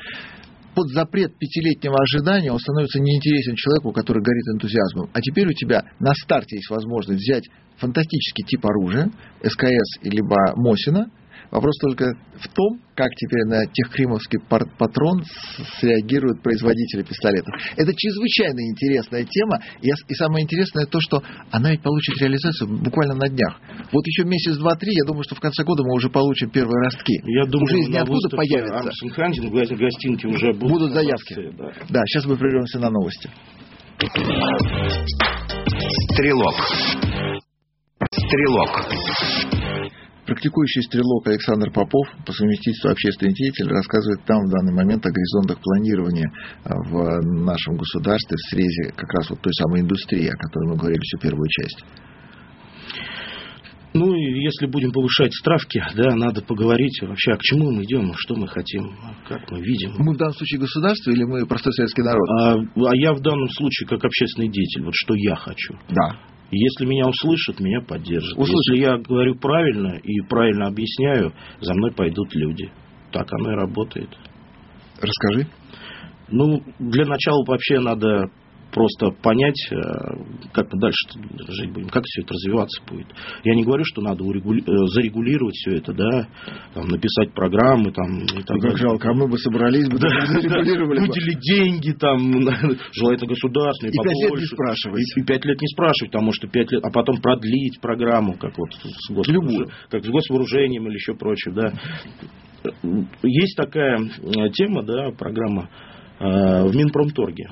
Под 0.74 0.88
запрет 0.88 1.36
пятилетнего 1.38 1.96
ожидания 1.96 2.52
он 2.52 2.58
становится 2.58 3.00
неинтересен 3.00 3.54
человеку, 3.54 3.92
который 3.92 4.22
горит 4.22 4.44
энтузиазмом. 4.54 5.08
А 5.12 5.20
теперь 5.20 5.46
у 5.46 5.52
тебя 5.52 5.84
на 6.00 6.12
старте 6.14 6.56
есть 6.56 6.68
возможность 6.70 7.20
взять 7.20 7.44
фантастический 7.78 8.44
тип 8.44 8.64
оружия, 8.66 9.10
СКС 9.42 10.02
либо 10.02 10.36
Мосина, 10.56 11.10
Вопрос 11.50 11.76
только 11.80 12.14
в 12.36 12.48
том, 12.48 12.80
как 12.94 13.10
теперь 13.14 13.44
на 13.46 13.66
техкримовский 13.66 14.40
патрон 14.48 15.22
среагируют 15.78 16.42
производители 16.42 17.02
пистолетов. 17.02 17.54
Это 17.76 17.92
чрезвычайно 17.94 18.60
интересная 18.70 19.24
тема, 19.24 19.60
и 19.80 20.14
самое 20.14 20.44
интересное 20.44 20.86
то, 20.86 21.00
что 21.00 21.22
она 21.50 21.70
ведь 21.70 21.82
получит 21.82 22.20
реализацию 22.20 22.68
буквально 22.68 23.14
на 23.14 23.28
днях. 23.28 23.60
Вот 23.92 24.06
еще 24.06 24.24
месяц, 24.24 24.56
два, 24.56 24.74
три, 24.76 24.92
я 24.92 25.04
думаю, 25.06 25.24
что 25.24 25.34
в 25.34 25.40
конце 25.40 25.64
года 25.64 25.82
мы 25.84 25.94
уже 25.94 26.08
получим 26.08 26.50
первые 26.50 26.82
ростки. 26.84 27.20
Я 27.24 27.46
думаю, 27.46 27.64
уже 27.64 27.78
из 27.78 27.88
ниоткуда 27.88 28.36
появятся. 28.36 28.90
в 29.74 29.78
гостинке 29.78 30.28
уже 30.28 30.52
будут, 30.52 30.70
будут 30.70 30.92
заявки. 30.92 31.34
Да. 31.56 31.72
да, 31.88 32.02
сейчас 32.06 32.26
мы 32.26 32.36
прервемся 32.36 32.78
на 32.78 32.90
новости. 32.90 33.30
Стрелок. 36.12 36.54
Стрелок. 38.12 40.03
Практикующий 40.26 40.82
стрелок 40.82 41.26
Александр 41.26 41.70
Попов, 41.70 42.08
по 42.24 42.32
совместительству 42.32 42.90
общественный 42.90 43.34
деятель, 43.34 43.68
рассказывает 43.68 44.24
там 44.24 44.38
в 44.46 44.50
данный 44.50 44.72
момент 44.72 45.04
о 45.04 45.10
горизонтах 45.10 45.58
планирования 45.60 46.30
а, 46.64 46.74
в 46.76 47.20
нашем 47.44 47.76
государстве 47.76 48.36
в 48.36 48.50
срезе 48.50 48.92
как 48.96 49.12
раз 49.12 49.28
вот 49.28 49.40
той 49.42 49.52
самой 49.52 49.82
индустрии, 49.82 50.26
о 50.28 50.36
которой 50.36 50.70
мы 50.70 50.76
говорили 50.76 51.00
всю 51.00 51.18
первую 51.18 51.48
часть. 51.48 51.84
Ну 53.92 54.12
и 54.12 54.42
если 54.42 54.66
будем 54.66 54.90
повышать 54.90 55.32
ставки, 55.34 55.80
да, 55.94 56.16
надо 56.16 56.42
поговорить 56.42 57.00
вообще, 57.02 57.32
а 57.32 57.36
к 57.36 57.42
чему 57.42 57.70
мы 57.70 57.84
идем, 57.84 58.12
что 58.16 58.34
мы 58.34 58.48
хотим, 58.48 58.96
как 59.28 59.48
мы 59.52 59.60
видим. 59.60 59.92
Мы 59.98 60.14
в 60.14 60.16
данном 60.16 60.34
случае 60.34 60.60
государство 60.60 61.12
или 61.12 61.22
мы 61.22 61.46
простой 61.46 61.72
советский 61.74 62.02
народ? 62.02 62.28
А, 62.40 62.54
а 62.54 62.96
я 62.96 63.12
в 63.12 63.20
данном 63.20 63.48
случае 63.50 63.86
как 63.88 64.04
общественный 64.04 64.48
деятель, 64.48 64.82
вот 64.84 64.94
что 64.94 65.14
я 65.14 65.36
хочу. 65.36 65.74
Да. 65.90 66.33
Если 66.56 66.86
меня 66.86 67.06
услышат, 67.08 67.60
меня 67.60 67.80
поддержат. 67.80 68.38
Услышат. 68.38 68.60
Если 68.68 68.82
я 68.82 68.98
говорю 68.98 69.34
правильно 69.36 69.98
и 70.02 70.20
правильно 70.28 70.66
объясняю, 70.66 71.32
за 71.60 71.74
мной 71.74 71.92
пойдут 71.92 72.34
люди. 72.34 72.70
Так 73.12 73.32
оно 73.32 73.52
и 73.52 73.54
работает. 73.54 74.08
Расскажи. 75.00 75.48
Ну, 76.28 76.62
для 76.78 77.04
начала 77.04 77.44
вообще 77.46 77.80
надо 77.80 78.30
просто 78.74 79.10
понять, 79.22 79.56
э, 79.70 79.76
как 80.52 80.72
мы 80.72 80.80
дальше 80.80 80.98
жить 81.48 81.72
будем, 81.72 81.88
как 81.88 82.02
все 82.04 82.22
это 82.22 82.34
развиваться 82.34 82.82
будет. 82.90 83.06
Я 83.44 83.54
не 83.54 83.62
говорю, 83.62 83.84
что 83.84 84.02
надо 84.02 84.24
урегули... 84.24 84.60
Э, 84.62 84.86
зарегулировать 84.92 85.54
все 85.54 85.76
это, 85.76 85.94
да, 85.94 86.28
там, 86.74 86.88
написать 86.88 87.32
программы, 87.32 87.92
там, 87.92 88.24
и 88.24 88.42
так 88.42 88.56
ну, 88.56 88.60
как 88.60 88.76
жалко, 88.76 89.10
а 89.10 89.14
мы 89.14 89.28
бы 89.28 89.38
собрались 89.38 89.88
бы, 89.88 89.98
да, 89.98 90.08
зарегулировали 90.26 90.98
бы. 90.98 91.06
Выделить 91.06 91.40
деньги, 91.40 91.92
там, 91.92 92.18
желательно 92.92 93.28
государственные, 93.28 93.92
И 93.92 93.96
пять 93.96 94.22
лет 94.22 94.40
не 94.40 94.46
спрашивать. 94.46 95.16
И 95.16 95.22
пять 95.22 95.44
лет 95.44 95.60
не 95.60 95.68
спрашивать, 95.68 96.12
потому 96.12 96.32
что 96.32 96.48
пять 96.48 96.72
лет, 96.72 96.84
а 96.84 96.90
потом 96.90 97.20
продлить 97.20 97.80
программу, 97.80 98.34
как 98.34 98.58
вот 98.58 98.72
с 98.74 99.12
госвооружением, 99.12 99.70
как 99.88 100.04
с 100.04 100.08
госвооружением 100.08 100.86
или 100.88 100.94
еще 100.94 101.14
прочее, 101.14 101.54
да. 101.54 101.72
Есть 103.22 103.56
такая 103.56 103.98
э, 104.00 104.50
тема, 104.52 104.82
да, 104.82 105.10
программа 105.16 105.68
в 106.18 106.74
Минпромторге. 106.74 107.48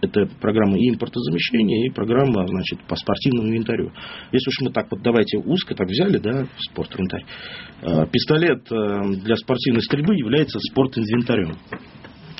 Это 0.00 0.26
программа 0.40 0.78
и 0.78 0.90
импортозамещения, 0.90 1.86
и 1.86 1.90
программа, 1.90 2.46
значит, 2.46 2.80
по 2.86 2.94
спортивному 2.94 3.48
инвентарю. 3.48 3.92
Если 4.30 4.48
уж 4.48 4.60
мы 4.60 4.70
так 4.70 4.90
вот 4.90 5.02
давайте 5.02 5.38
узко 5.38 5.74
так 5.74 5.88
взяли, 5.88 6.18
да, 6.18 6.46
спорт-инвентарь. 6.70 7.24
Э, 7.82 8.06
пистолет 8.06 8.70
э, 8.70 9.20
для 9.24 9.36
спортивной 9.36 9.82
стрельбы 9.82 10.14
является 10.14 10.58
спорт-инвентарем. 10.70 11.56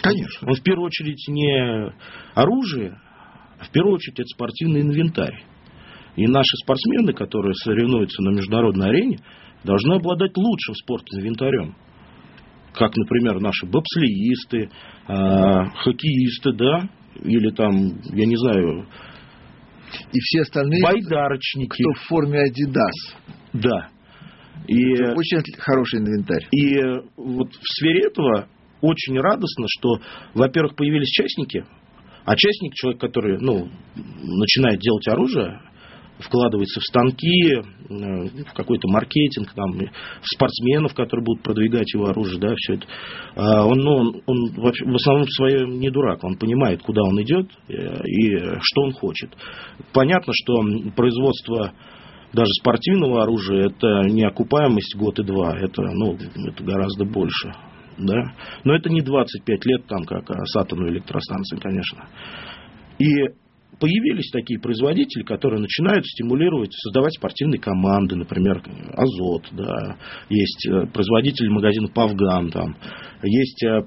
Конечно. 0.01 0.49
Он 0.49 0.55
в 0.55 0.63
первую 0.63 0.87
очередь 0.87 1.25
не 1.29 1.93
оружие, 2.35 3.01
а 3.59 3.65
в 3.65 3.71
первую 3.71 3.95
очередь 3.97 4.21
это 4.21 4.29
спортивный 4.29 4.83
инвентарь. 4.83 5.43
И 6.15 6.27
наши 6.27 6.57
спортсмены, 6.63 7.13
которые 7.13 7.55
соревнуются 7.55 8.23
на 8.23 8.31
международной 8.31 8.89
арене, 8.89 9.19
должны 9.65 9.95
обладать 9.95 10.37
лучшим 10.37 10.75
спортинвентарем. 10.75 11.75
Как, 12.73 12.97
например, 12.97 13.41
наши 13.41 13.67
бобслеисты, 13.67 14.71
э, 15.09 15.65
хоккеисты, 15.83 16.53
да, 16.53 16.89
или 17.23 17.51
там, 17.51 18.01
я 18.13 18.27
не 18.27 18.37
знаю... 18.37 18.87
И 20.13 20.19
все 20.21 20.43
остальные, 20.43 20.83
байдарочники. 20.83 21.69
кто 21.69 21.93
в 21.93 22.09
форме 22.09 22.41
Adidas. 22.41 23.17
Да. 23.55 23.89
И, 24.67 25.01
очень 25.01 25.43
хороший 25.57 26.01
инвентарь. 26.01 26.47
И 26.51 26.79
вот 27.17 27.53
в 27.55 27.73
сфере 27.75 28.09
этого 28.09 28.49
очень 28.83 29.19
радостно, 29.19 29.67
что, 29.67 30.01
во-первых, 30.35 30.77
появились 30.77 31.09
частники, 31.09 31.65
а 32.25 32.37
частник, 32.37 32.75
человек, 32.75 33.01
который 33.01 33.39
ну, 33.41 33.71
начинает 33.97 34.81
делать 34.81 35.09
оружие, 35.09 35.61
вкладывается 36.21 36.81
в 36.81 36.85
станки, 36.85 37.55
э, 37.55 37.63
в 37.89 38.53
какой-то 38.55 38.89
маркетинг, 38.89 39.53
там, 39.55 39.73
в 39.73 40.27
спортсменов, 40.27 40.95
которые 40.95 41.25
будут 41.25 41.43
продвигать 41.43 41.93
его 41.95 42.07
оружие, 42.07 42.41
да, 42.41 42.55
все 42.57 42.75
это. 42.75 42.87
А 43.37 43.67
он, 43.67 43.79
ну, 43.79 43.93
он, 43.95 44.21
он 44.27 44.53
в 44.57 44.95
основном 44.95 45.27
своем 45.29 45.79
не 45.79 45.91
дурак, 45.91 46.25
он 46.25 46.37
понимает, 46.37 46.83
куда 46.83 47.03
он 47.03 47.21
идет 47.23 47.51
э, 47.69 47.73
и 48.05 48.37
что 48.61 48.83
он 48.83 48.93
хочет. 48.93 49.31
Понятно, 49.93 50.33
что 50.35 50.55
производство 50.97 51.73
даже 52.33 52.51
спортивного 52.61 53.23
оружия 53.23 53.67
это 53.69 54.03
не 54.09 54.25
окупаемость 54.25 54.97
год 54.97 55.19
и 55.19 55.25
два, 55.25 55.57
это, 55.57 55.83
ну, 55.83 56.15
это 56.15 56.63
гораздо 56.63 57.05
больше. 57.05 57.53
Да? 57.97 58.33
Но 58.65 58.77
это 58.77 58.91
не 58.91 59.01
25 59.01 59.67
лет, 59.67 59.87
там, 59.87 60.05
как 60.05 60.29
с 60.31 60.57
атомной 60.57 60.91
электростанцией, 60.91 61.61
конечно. 61.61 62.05
И 62.99 63.07
появились 63.79 64.31
такие 64.31 64.61
производители, 64.61 65.23
которые 65.23 65.61
начинают 65.61 66.05
стимулировать, 66.07 66.73
создавать 66.73 67.15
спортивные 67.15 67.61
команды, 67.61 68.17
например, 68.17 68.63
Азот, 68.95 69.49
да, 69.53 69.97
есть 70.29 70.67
э, 70.67 70.87
производитель 70.93 71.49
магазина 71.51 71.89
Павган, 71.89 72.51
там, 72.51 72.77
есть 73.23 73.63
э, 73.65 73.81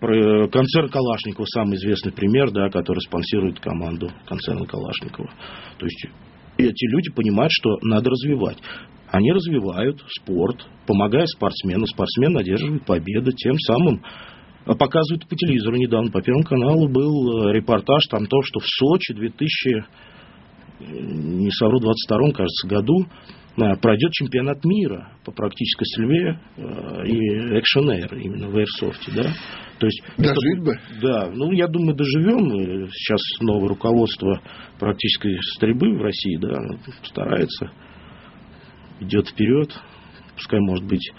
концерн 0.52 0.90
Калашникова, 0.90 1.46
самый 1.46 1.76
известный 1.76 2.12
пример, 2.12 2.52
да, 2.52 2.70
который 2.70 3.00
спонсирует 3.00 3.60
команду 3.60 4.10
концерна 4.28 4.66
Калашникова. 4.66 5.30
То 5.78 5.86
есть 5.86 6.06
эти 6.58 6.86
люди 6.92 7.12
понимают, 7.14 7.52
что 7.52 7.78
надо 7.82 8.10
развивать. 8.10 8.58
Они 9.10 9.32
развивают 9.32 10.02
спорт, 10.08 10.66
помогая 10.88 11.26
спортсмену. 11.26 11.86
Спортсмен 11.86 12.38
одерживает 12.38 12.86
победы, 12.86 13.32
тем 13.34 13.58
самым 13.60 14.02
показывают 14.66 15.28
по 15.28 15.36
телевизору 15.36 15.76
недавно, 15.78 16.12
по 16.12 16.22
Первому 16.22 16.44
каналу 16.44 16.88
был 16.88 17.48
э, 17.50 17.54
репортаж 17.54 18.06
там 18.10 18.28
то, 18.28 18.42
что 18.44 18.60
в 18.60 18.66
Сочи 18.66 19.14
2000, 19.14 19.86
не 20.80 21.52
совру, 21.52 21.80
22 21.80 22.32
кажется, 22.32 22.68
году 22.68 23.06
э, 23.58 23.76
пройдет 23.82 24.12
чемпионат 24.12 24.64
мира 24.64 25.14
по 25.26 25.32
практической 25.32 25.86
стрельбе 25.86 26.40
э, 26.58 27.08
и 27.08 27.60
экшен 27.60 27.90
именно 28.20 28.50
в 28.50 28.58
Airsoft, 28.58 29.14
да. 29.16 29.34
То 29.80 29.88
есть 29.88 30.04
Дожить 30.18 30.54
это, 30.54 30.62
бы? 30.62 30.80
Да, 31.02 31.32
ну 31.34 31.52
я 31.54 31.68
думаю, 31.68 31.96
доживем. 31.96 32.88
Сейчас 32.92 33.20
новое 33.42 33.70
руководство 33.70 34.42
практической 34.80 35.38
стрельбы 35.56 35.98
в 35.98 36.02
России, 36.02 36.38
да, 36.38 36.56
старается, 37.04 37.72
идет 39.00 39.28
вперед. 39.28 39.72
Пускай, 40.36 40.60
может 40.60 40.86
быть, 40.86 41.12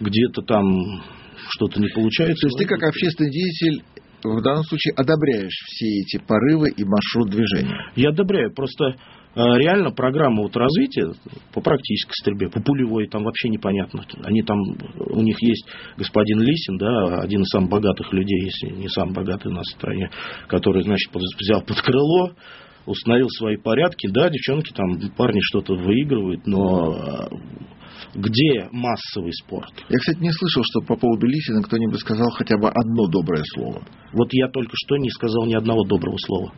где-то 0.00 0.42
там 0.42 1.02
что-то 1.48 1.80
не 1.80 1.88
получается. 1.88 2.42
То 2.42 2.46
есть 2.48 2.58
ты 2.58 2.64
как 2.66 2.82
общественный 2.82 3.30
деятель 3.30 3.82
в 4.22 4.42
данном 4.42 4.64
случае 4.64 4.94
одобряешь 4.96 5.56
все 5.66 5.86
эти 6.00 6.18
порывы 6.18 6.70
и 6.70 6.84
маршрут 6.84 7.30
движения? 7.30 7.92
Я 7.94 8.10
одобряю. 8.10 8.52
Просто 8.52 8.84
э, 8.86 8.94
реально 9.34 9.90
программа 9.90 10.42
вот 10.42 10.56
развития 10.56 11.12
по 11.52 11.60
практической 11.60 12.14
стрельбе, 12.20 12.48
по 12.48 12.60
пулевой, 12.60 13.08
там 13.08 13.24
вообще 13.24 13.48
непонятно. 13.48 14.04
Они 14.24 14.42
там, 14.42 14.58
у 14.98 15.22
них 15.22 15.36
есть 15.40 15.66
господин 15.96 16.40
Лисин, 16.40 16.78
да, 16.78 17.20
один 17.20 17.42
из 17.42 17.48
самых 17.48 17.70
богатых 17.70 18.12
людей, 18.12 18.44
если 18.44 18.74
не 18.76 18.88
самый 18.88 19.14
богатый 19.14 19.48
у 19.48 19.54
нас 19.54 19.66
в 19.66 19.76
стране, 19.76 20.10
который, 20.48 20.82
значит, 20.82 21.10
взял 21.14 21.62
под 21.62 21.80
крыло, 21.80 22.32
установил 22.86 23.28
свои 23.30 23.56
порядки. 23.56 24.08
Да, 24.08 24.30
девчонки 24.30 24.72
там, 24.72 25.10
парни 25.16 25.40
что-то 25.40 25.74
выигрывают, 25.74 26.46
но 26.46 26.94
э, 26.94 27.36
где 28.14 28.68
массовый 28.72 29.32
спорт. 29.32 29.72
Я, 29.88 29.98
кстати, 29.98 30.18
не 30.18 30.32
слышал, 30.32 30.62
что 30.64 30.80
по 30.80 30.96
поводу 30.96 31.26
Лисина 31.26 31.62
кто-нибудь 31.62 32.00
сказал 32.00 32.30
хотя 32.30 32.56
бы 32.58 32.68
одно 32.68 33.06
доброе 33.08 33.44
слово. 33.54 33.82
Вот 34.12 34.32
я 34.32 34.48
только 34.48 34.72
что 34.74 34.96
не 34.96 35.10
сказал 35.10 35.46
ни 35.46 35.54
одного 35.54 35.84
доброго 35.84 36.16
слова. 36.18 36.52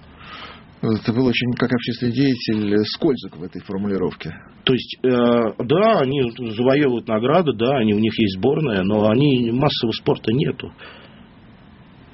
Это 0.80 1.12
был 1.12 1.26
очень, 1.26 1.52
как 1.54 1.72
общественный 1.72 2.12
деятель, 2.12 2.84
скользок 2.86 3.36
в 3.36 3.42
этой 3.42 3.60
формулировке. 3.62 4.32
То 4.62 4.74
есть, 4.74 4.96
э, 5.02 5.08
да, 5.08 6.00
они 6.00 6.30
завоевывают 6.36 7.08
награды, 7.08 7.52
да, 7.52 7.78
они, 7.78 7.94
у 7.94 7.98
них 7.98 8.16
есть 8.16 8.38
сборная, 8.38 8.84
но 8.84 9.08
они 9.10 9.50
массового 9.50 9.92
спорта 9.92 10.32
нету. 10.32 10.72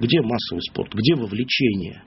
Где 0.01 0.23
массовый 0.23 0.63
спорт? 0.63 0.95
Где 0.95 1.15
вовлечение? 1.15 2.03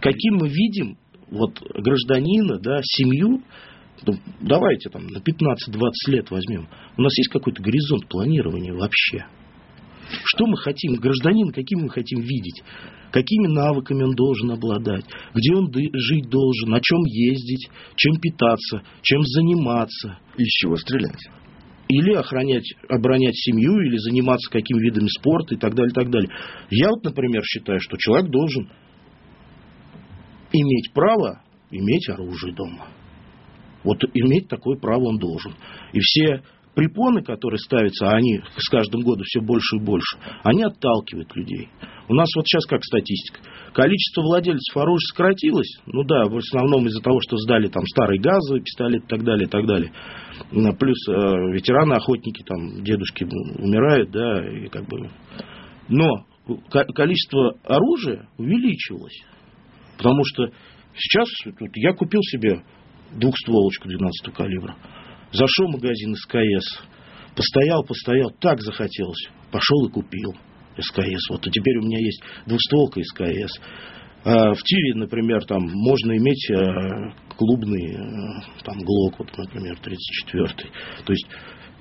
Каким 0.00 0.36
мы 0.36 0.48
видим 0.48 0.98
вот 1.30 1.60
гражданина, 1.60 2.58
да, 2.58 2.80
семью, 2.82 3.42
давайте 4.40 4.90
там 4.90 5.06
на 5.06 5.18
15-20 5.18 5.90
лет 6.08 6.30
возьмем. 6.30 6.68
У 6.96 7.02
нас 7.02 7.16
есть 7.16 7.30
какой-то 7.30 7.62
горизонт 7.62 8.08
планирования 8.08 8.72
вообще? 8.72 9.26
Что 10.24 10.46
мы 10.46 10.56
хотим, 10.56 10.94
гражданин, 10.94 11.50
каким 11.50 11.80
мы 11.82 11.88
хотим 11.88 12.20
видеть? 12.20 12.62
Какими 13.10 13.46
навыками 13.46 14.02
он 14.02 14.14
должен 14.14 14.50
обладать? 14.50 15.04
Где 15.34 15.54
он 15.54 15.72
жить 15.72 16.28
должен? 16.28 16.70
На 16.70 16.80
чем 16.80 17.00
ездить? 17.04 17.68
Чем 17.96 18.16
питаться? 18.20 18.82
Чем 19.02 19.22
заниматься? 19.22 20.18
Из 20.36 20.48
чего 20.48 20.76
стрелять? 20.76 21.28
Или 21.88 22.14
охранять, 22.14 22.66
оборонять 22.88 23.36
семью, 23.36 23.80
или 23.82 23.96
заниматься 23.98 24.50
какими 24.50 24.80
видами 24.80 25.06
спорта 25.06 25.54
и 25.54 25.58
так 25.58 25.74
далее, 25.74 25.90
и 25.90 25.94
так 25.94 26.10
далее. 26.10 26.30
Я 26.70 26.90
вот, 26.90 27.04
например, 27.04 27.42
считаю, 27.44 27.78
что 27.80 27.96
человек 27.96 28.30
должен 28.30 28.68
иметь 30.52 30.92
право 30.92 31.42
иметь 31.70 32.08
оружие 32.08 32.54
дома. 32.54 32.88
Вот 33.84 33.98
иметь 34.14 34.48
такое 34.48 34.78
право 34.78 35.04
он 35.04 35.18
должен. 35.18 35.54
И 35.92 36.00
все 36.00 36.42
препоны, 36.74 37.22
которые 37.22 37.58
ставятся, 37.58 38.08
а 38.08 38.16
они 38.16 38.40
с 38.56 38.68
каждым 38.68 39.02
годом 39.02 39.22
все 39.24 39.40
больше 39.40 39.76
и 39.76 39.80
больше, 39.80 40.18
они 40.42 40.62
отталкивают 40.64 41.34
людей. 41.36 41.68
У 42.08 42.14
нас 42.14 42.28
вот 42.36 42.46
сейчас 42.46 42.66
как 42.66 42.84
статистика. 42.84 43.40
Количество 43.72 44.22
владельцев 44.22 44.76
оружия 44.76 45.06
сократилось. 45.08 45.78
Ну 45.86 46.04
да, 46.04 46.24
в 46.24 46.36
основном 46.36 46.86
из-за 46.86 47.02
того, 47.02 47.18
что 47.20 47.36
сдали 47.38 47.68
там 47.68 47.84
старые 47.86 48.20
газовые 48.20 48.62
пистолеты 48.62 49.04
и 49.04 49.08
так 49.08 49.24
далее, 49.24 49.46
и 49.46 49.50
так 49.50 49.66
далее. 49.66 49.92
Плюс 50.78 51.08
э, 51.08 51.12
ветераны, 51.52 51.94
охотники, 51.94 52.42
там, 52.42 52.82
дедушки 52.84 53.24
умирают, 53.24 54.10
да, 54.10 54.46
и 54.46 54.68
как 54.68 54.86
бы... 54.86 55.10
Но 55.88 56.08
количество 56.70 57.56
оружия 57.64 58.28
увеличилось. 58.36 59.22
Потому 59.96 60.22
что 60.24 60.50
сейчас 60.94 61.28
я 61.74 61.94
купил 61.94 62.20
себе 62.22 62.62
двухстволочку 63.12 63.88
12 63.88 64.34
калибра. 64.34 64.76
Зашел 65.32 65.68
в 65.68 65.72
магазин 65.72 66.14
СКС, 66.14 66.82
постоял, 67.34 67.84
постоял, 67.84 68.30
так 68.40 68.60
захотелось, 68.60 69.28
пошел 69.50 69.86
и 69.86 69.90
купил 69.90 70.34
СКС. 70.78 71.30
Вот, 71.30 71.46
и 71.46 71.50
теперь 71.50 71.78
у 71.78 71.82
меня 71.82 71.98
есть 71.98 72.22
двухстволка 72.46 73.00
СКС. 73.02 73.58
А 74.24 74.54
в 74.54 74.62
тире, 74.62 74.94
например, 74.94 75.44
там 75.44 75.62
можно 75.62 76.16
иметь 76.16 76.50
а, 76.50 77.14
клубный 77.36 77.94
а, 77.94 78.62
там 78.64 78.78
ГЛОК, 78.78 79.18
вот, 79.18 79.36
например, 79.36 79.76
34-й. 79.82 80.70
То 81.04 81.12
есть 81.12 81.26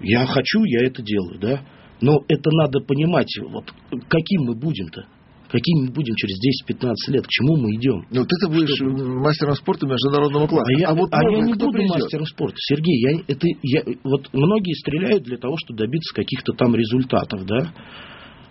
я 0.01 0.25
хочу, 0.25 0.63
я 0.65 0.85
это 0.85 1.01
делаю, 1.01 1.39
да. 1.39 1.65
Но 2.01 2.19
это 2.27 2.49
надо 2.51 2.81
понимать, 2.81 3.29
вот 3.39 3.71
каким 4.09 4.41
мы 4.41 4.55
будем-то. 4.55 5.05
Какими 5.53 5.81
мы 5.81 5.85
будбудем 5.89 6.15
через 6.15 6.39
10-15 6.67 7.13
лет? 7.13 7.27
К 7.27 7.29
чему 7.29 7.57
мы 7.57 7.75
идем? 7.75 8.07
Ну, 8.09 8.21
вот 8.21 8.27
это 8.27 8.51
будешь 8.51 8.73
Что 8.75 8.85
мастером 8.87 9.53
спорта 9.53 9.85
международного 9.85 10.47
класса. 10.47 10.65
А 10.65 10.79
я, 10.79 10.87
а 10.87 10.95
вот 10.95 11.09
а 11.11 11.21
я 11.29 11.41
не 11.41 11.53
буду 11.53 11.71
придет? 11.71 11.91
мастером 11.91 12.25
спорта. 12.25 12.55
Сергей, 12.57 12.99
я, 12.99 13.21
это, 13.27 13.47
я, 13.61 13.83
вот 14.03 14.33
многие 14.33 14.73
стреляют 14.73 15.21
для 15.21 15.37
того, 15.37 15.55
чтобы 15.57 15.77
добиться 15.77 16.11
каких-то 16.15 16.53
там 16.53 16.73
результатов, 16.73 17.45
да. 17.45 17.71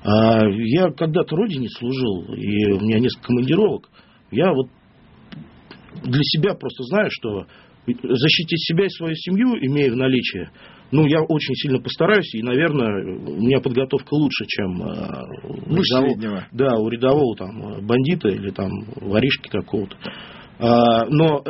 А 0.05 0.47
я 0.47 0.93
когда-то 0.93 1.35
родине 1.35 1.69
служил, 1.71 2.35
и 2.35 2.71
у 2.71 2.79
меня 2.79 3.01
несколько 3.01 3.27
командировок. 3.27 3.91
Я 4.31 4.53
вот 4.53 4.69
для 6.05 6.23
себя 6.23 6.55
просто 6.55 6.85
знаю, 6.85 7.09
что 7.11 7.47
защитить 7.85 8.61
себя 8.61 8.87
и 8.87 8.91
свою 8.91 9.17
семью, 9.17 9.57
имея 9.61 9.91
в 9.91 9.97
наличии, 9.97 10.51
ну, 10.93 11.07
я 11.07 11.23
очень 11.23 11.55
сильно 11.55 11.81
постараюсь, 11.81 12.35
и, 12.35 12.43
наверное, 12.43 13.17
у 13.27 13.41
меня 13.41 13.61
подготовка 13.61 14.13
лучше, 14.15 14.45
чем 14.47 14.83
э, 14.83 15.25
у, 15.43 15.75
рядового, 15.75 16.47
да, 16.53 16.77
у 16.77 16.89
рядового 16.89 17.35
там, 17.35 17.87
бандита 17.87 18.29
или 18.29 18.51
там 18.51 18.71
воришки 19.01 19.49
какого-то. 19.49 19.97
А, 20.59 21.07
но, 21.07 21.43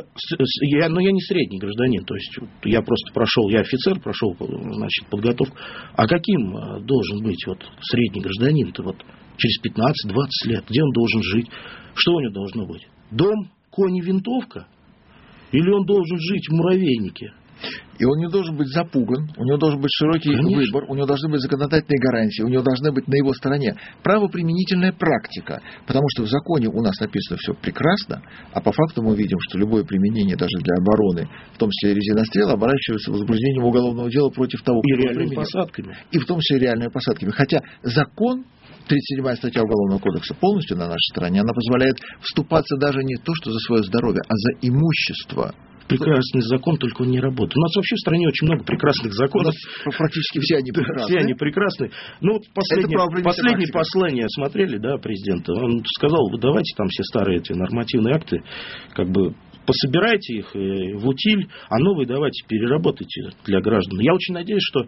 я, 0.62 0.88
но 0.88 1.00
я 1.00 1.11
не 1.11 1.20
средний 1.20 1.59
гражданин, 1.59 2.05
то 2.05 2.14
есть 2.14 2.38
я 2.64 2.81
просто 2.83 3.12
прошел, 3.12 3.48
я 3.50 3.61
офицер, 3.61 4.00
прошел 4.00 4.35
значит, 4.38 5.07
подготовку. 5.11 5.57
А 5.96 6.07
каким 6.07 6.57
э, 6.57 6.81
должен 6.85 7.22
быть 7.22 7.44
вот, 7.46 7.59
средний 7.81 8.22
гражданин-то 8.22 8.83
вот, 8.85 9.05
через 9.37 9.61
15-20 9.64 10.50
лет? 10.50 10.64
Где 10.70 10.83
он 10.83 10.92
должен 10.92 11.22
жить? 11.22 11.48
Что 11.94 12.14
у 12.14 12.20
него 12.20 12.33
должно 12.33 12.66
быть? 12.66 12.87
Дом, 13.11 13.50
кони, 13.70 14.00
винтовка? 14.00 14.66
Или 15.50 15.68
он 15.68 15.85
должен 15.85 16.18
жить 16.18 16.48
в 16.48 16.55
муравейнике? 16.55 17.33
И 17.98 18.05
он 18.05 18.18
не 18.18 18.29
должен 18.29 18.57
быть 18.57 18.68
запуган, 18.68 19.31
у 19.37 19.44
него 19.44 19.59
должен 19.59 19.81
быть 19.81 19.90
широкий 19.92 20.35
Конечно. 20.35 20.57
выбор, 20.57 20.85
у 20.90 20.94
него 20.94 21.07
должны 21.07 21.31
быть 21.31 21.40
законодательные 21.40 22.01
гарантии, 22.01 22.42
у 22.42 22.48
него 22.48 22.62
должны 22.62 22.90
быть 22.92 23.07
на 23.07 23.14
его 23.14 23.33
стороне 23.33 23.77
правоприменительная 24.03 24.92
практика. 24.92 25.62
Потому 25.87 26.05
что 26.11 26.25
в 26.25 26.29
законе 26.29 26.68
у 26.68 26.83
нас 26.83 26.98
написано 27.01 27.38
все 27.38 27.55
прекрасно, 27.55 28.22
а 28.53 28.61
по 28.61 28.72
факту 28.72 29.03
мы 29.03 29.14
видим, 29.16 29.38
что 29.40 29.59
любое 29.59 29.85
применение 29.85 30.37
даже 30.37 30.57
для 30.62 30.75
обороны, 30.77 31.29
в 31.55 31.59
том 31.59 31.70
числе 31.70 31.94
резинострела, 31.94 32.53
оборачивается 32.53 33.12
возбуждением 33.12 33.64
уголовного 33.64 34.11
дела 34.11 34.31
против 34.31 34.62
того, 34.62 34.81
И 34.81 34.83
кто 34.83 34.94
его 34.94 35.03
реальными 35.03 35.29
применил. 35.29 35.44
посадками. 35.44 35.96
И 36.11 36.18
в 36.18 36.27
том 36.27 36.40
числе 36.40 36.59
реальными 36.59 36.90
посадками. 36.90 37.31
Хотя 37.31 37.61
закон 37.83 38.44
37 38.88 39.37
статья 39.37 39.62
Уголовного 39.62 40.01
кодекса 40.01 40.35
полностью 40.35 40.77
на 40.77 40.87
нашей 40.87 41.12
стороне, 41.12 41.40
она 41.40 41.53
позволяет 41.53 41.96
вступаться 42.20 42.77
даже 42.79 42.98
не 43.05 43.16
то, 43.16 43.33
что 43.35 43.53
за 43.53 43.59
свое 43.61 43.83
здоровье, 43.85 44.22
а 44.27 44.35
за 44.35 44.66
имущество. 44.66 45.55
Прекрасный 45.88 46.40
закон, 46.42 46.77
только 46.77 47.03
он 47.03 47.11
не 47.11 47.21
работает. 47.21 47.57
У 47.57 47.61
нас 47.61 47.75
вообще 47.77 47.97
в 47.97 48.01
стране 48.01 48.29
очень 48.29 48.47
много 48.47 48.64
прекрасных 48.64 49.12
законов. 49.12 49.55
практически 49.85 50.38
все 50.40 50.57
они 50.59 50.71
прекрасны. 50.73 51.07
Все 51.07 51.18
они 51.18 51.35
прекрасные. 51.35 51.90
Ну, 52.21 52.35
вот 52.35 52.42
последнее, 52.55 52.99
последнее 53.23 53.68
послание 53.73 54.29
смотрели, 54.29 54.79
да, 54.79 54.97
президента. 54.99 55.53
Он 55.53 55.83
сказал, 55.97 56.29
вы 56.31 56.38
давайте 56.38 56.75
там 56.77 56.88
все 56.88 57.03
старые 57.05 57.38
эти 57.38 57.53
нормативные 57.53 58.14
акты, 58.14 58.42
как 58.95 59.11
бы 59.11 59.35
пособирайте 59.66 60.38
их 60.38 60.57
э, 60.57 60.97
в 60.97 61.09
утиль, 61.09 61.49
а 61.68 61.79
новые 61.79 62.07
давайте 62.07 62.47
переработайте 62.47 63.31
для 63.45 63.61
граждан. 63.61 64.01
Я 64.01 64.14
очень 64.14 64.35
надеюсь, 64.35 64.62
что, 64.62 64.87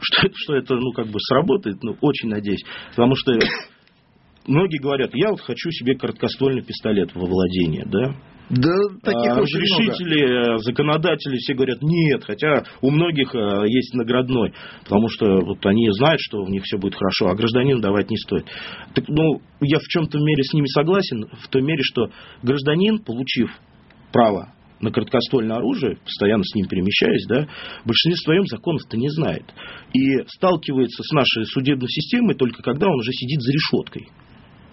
что, 0.00 0.28
что 0.34 0.54
это, 0.54 0.74
ну, 0.74 0.92
как 0.92 1.06
бы 1.06 1.18
сработает, 1.20 1.82
ну, 1.82 1.96
очень 2.00 2.28
надеюсь. 2.28 2.62
Потому 2.90 3.14
что 3.14 3.32
многие 4.46 4.80
говорят, 4.80 5.10
я 5.14 5.30
вот 5.30 5.40
хочу 5.40 5.70
себе 5.70 5.96
короткоствольный 5.96 6.62
пистолет 6.62 7.14
во 7.14 7.26
владение, 7.26 7.84
да, 7.86 8.14
Да, 8.50 8.74
таких 9.02 9.32
а 9.32 9.40
очень 9.40 9.60
много. 9.60 9.92
разрешители, 9.92 10.54
э, 10.54 10.58
законодатели 10.58 11.36
все 11.36 11.54
говорят 11.54 11.78
нет, 11.80 12.22
хотя 12.24 12.64
у 12.82 12.90
многих 12.90 13.34
э, 13.34 13.64
есть 13.66 13.94
наградной, 13.94 14.52
потому 14.84 15.08
что 15.08 15.40
вот 15.40 15.64
они 15.64 15.88
знают, 15.92 16.20
что 16.20 16.42
у 16.42 16.48
них 16.48 16.62
все 16.64 16.76
будет 16.76 16.94
хорошо, 16.94 17.28
а 17.28 17.34
гражданину 17.34 17.80
давать 17.80 18.10
не 18.10 18.16
стоит. 18.18 18.44
Так, 18.94 19.08
ну, 19.08 19.40
я 19.60 19.78
в 19.78 19.84
чем-то 19.88 20.18
мере 20.18 20.42
с 20.42 20.52
ними 20.52 20.66
согласен, 20.66 21.26
в 21.40 21.48
той 21.48 21.62
мере, 21.62 21.82
что 21.82 22.10
гражданин, 22.42 22.98
получив 22.98 23.50
право 24.12 24.52
на 24.80 24.90
короткоствольное 24.90 25.56
оружие, 25.56 25.96
постоянно 26.04 26.42
с 26.44 26.54
ним 26.54 26.66
перемещаясь, 26.68 27.24
да, 27.28 27.46
в 27.84 27.86
большинстве 27.86 28.16
своем 28.24 28.46
законов-то 28.46 28.96
не 28.96 29.08
знает. 29.10 29.44
И 29.94 30.24
сталкивается 30.26 31.02
с 31.04 31.12
нашей 31.12 31.46
судебной 31.46 31.88
системой 31.88 32.34
только 32.34 32.62
когда 32.62 32.88
он 32.88 32.98
уже 32.98 33.12
сидит 33.12 33.40
за 33.40 33.52
решеткой 33.52 34.08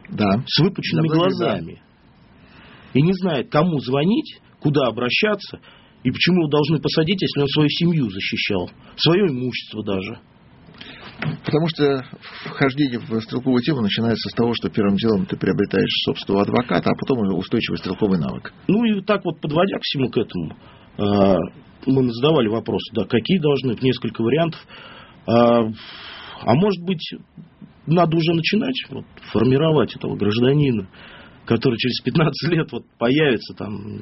Да. 0.10 0.44
с 0.48 0.60
выпученными 0.60 1.08
Да, 1.08 1.14
глазами. 1.14 1.82
И 2.94 3.02
не 3.02 3.14
знает, 3.14 3.52
кому 3.52 3.80
звонить, 3.80 4.40
куда 4.62 4.88
обращаться, 4.88 5.60
и 6.04 6.12
почему 6.12 6.42
его 6.42 6.50
должны 6.50 6.80
посадить, 6.80 7.22
если 7.22 7.42
он 7.42 7.48
свою 7.48 7.70
семью 7.70 8.10
защищал, 8.10 8.70
свое 8.96 9.28
имущество 9.28 9.84
даже. 9.84 10.20
Потому 11.20 11.68
что 11.68 12.06
вхождение 12.46 13.00
в 13.00 13.22
стрелковую 13.22 13.62
тему 13.62 13.82
начинается 13.82 14.30
с 14.30 14.34
того, 14.34 14.54
что 14.54 14.70
первым 14.70 14.96
делом 14.96 15.26
ты 15.26 15.36
приобретаешь 15.36 15.90
собственного 16.06 16.44
адвоката, 16.44 16.90
а 16.90 16.96
потом 16.96 17.20
устойчивый 17.38 17.78
стрелковый 17.78 18.20
навык. 18.20 18.54
Ну 18.68 18.86
и 18.86 19.02
так 19.02 19.26
вот, 19.26 19.42
подводя 19.42 19.78
к 19.78 19.82
всему 19.82 20.10
к 20.10 20.18
этому, 20.18 20.56
а, 20.98 21.38
мы 21.86 22.10
задавали 22.14 22.48
вопрос, 22.48 22.82
да, 22.94 23.04
какие 23.04 23.40
должны 23.40 23.74
быть, 23.74 23.84
несколько 23.84 24.22
вариантов. 24.22 24.62
А, 25.28 25.64
а 26.42 26.54
может 26.56 26.84
быть, 26.86 27.04
надо 27.86 28.16
уже 28.16 28.34
начинать 28.34 28.76
вот, 28.90 29.06
формировать 29.34 29.96
этого 29.98 30.16
гражданина, 30.16 30.88
который 31.50 31.78
через 31.80 32.00
15 32.02 32.52
лет 32.52 32.72
вот 32.72 32.86
появится 33.00 33.56
там. 33.56 34.02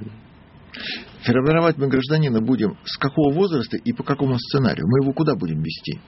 Формировать 1.24 1.78
мы 1.78 1.88
гражданина 1.88 2.42
будем 2.42 2.78
с 2.84 2.98
какого 2.98 3.34
возраста 3.34 3.78
и 3.78 3.94
по 3.94 4.04
какому 4.04 4.38
сценарию? 4.38 4.86
Мы 4.86 5.04
его 5.04 5.14
куда 5.14 5.34
будем 5.36 5.64
вести? 5.64 6.00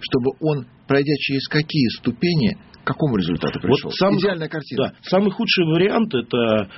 Чтобы 0.00 0.30
он, 0.40 0.66
пройдя 0.86 1.12
через 1.18 1.46
какие 1.48 1.88
ступени, 1.98 2.56
к 2.82 2.86
какому 2.86 3.16
результату 3.16 3.60
пришел? 3.60 3.90
Вот 3.90 3.94
сам- 3.96 4.16
Идеальная 4.18 4.48
картина. 4.48 4.84
Да, 4.88 4.92
самый 5.02 5.30
худший 5.30 5.64
вариант 5.66 6.14
это, 6.14 6.70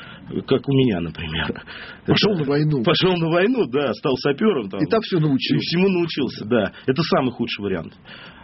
как 0.46 0.68
у 0.68 0.72
меня, 0.72 1.00
например. 1.00 1.62
Пошел 2.06 2.32
Это- 2.32 2.40
на 2.40 2.46
войну. 2.48 2.82
Пошел 2.84 3.16
на 3.16 3.28
войну, 3.28 3.64
да, 3.66 3.92
стал 3.94 4.16
сапером. 4.16 4.68
Там, 4.70 4.80
И 4.80 4.86
там 4.86 5.00
все 5.02 5.18
и 5.18 5.20
научился. 5.20 5.58
всему 5.68 5.88
научился, 5.88 6.44
да. 6.46 6.72
Это 6.86 7.02
самый 7.02 7.30
худший 7.32 7.62
вариант. 7.64 7.94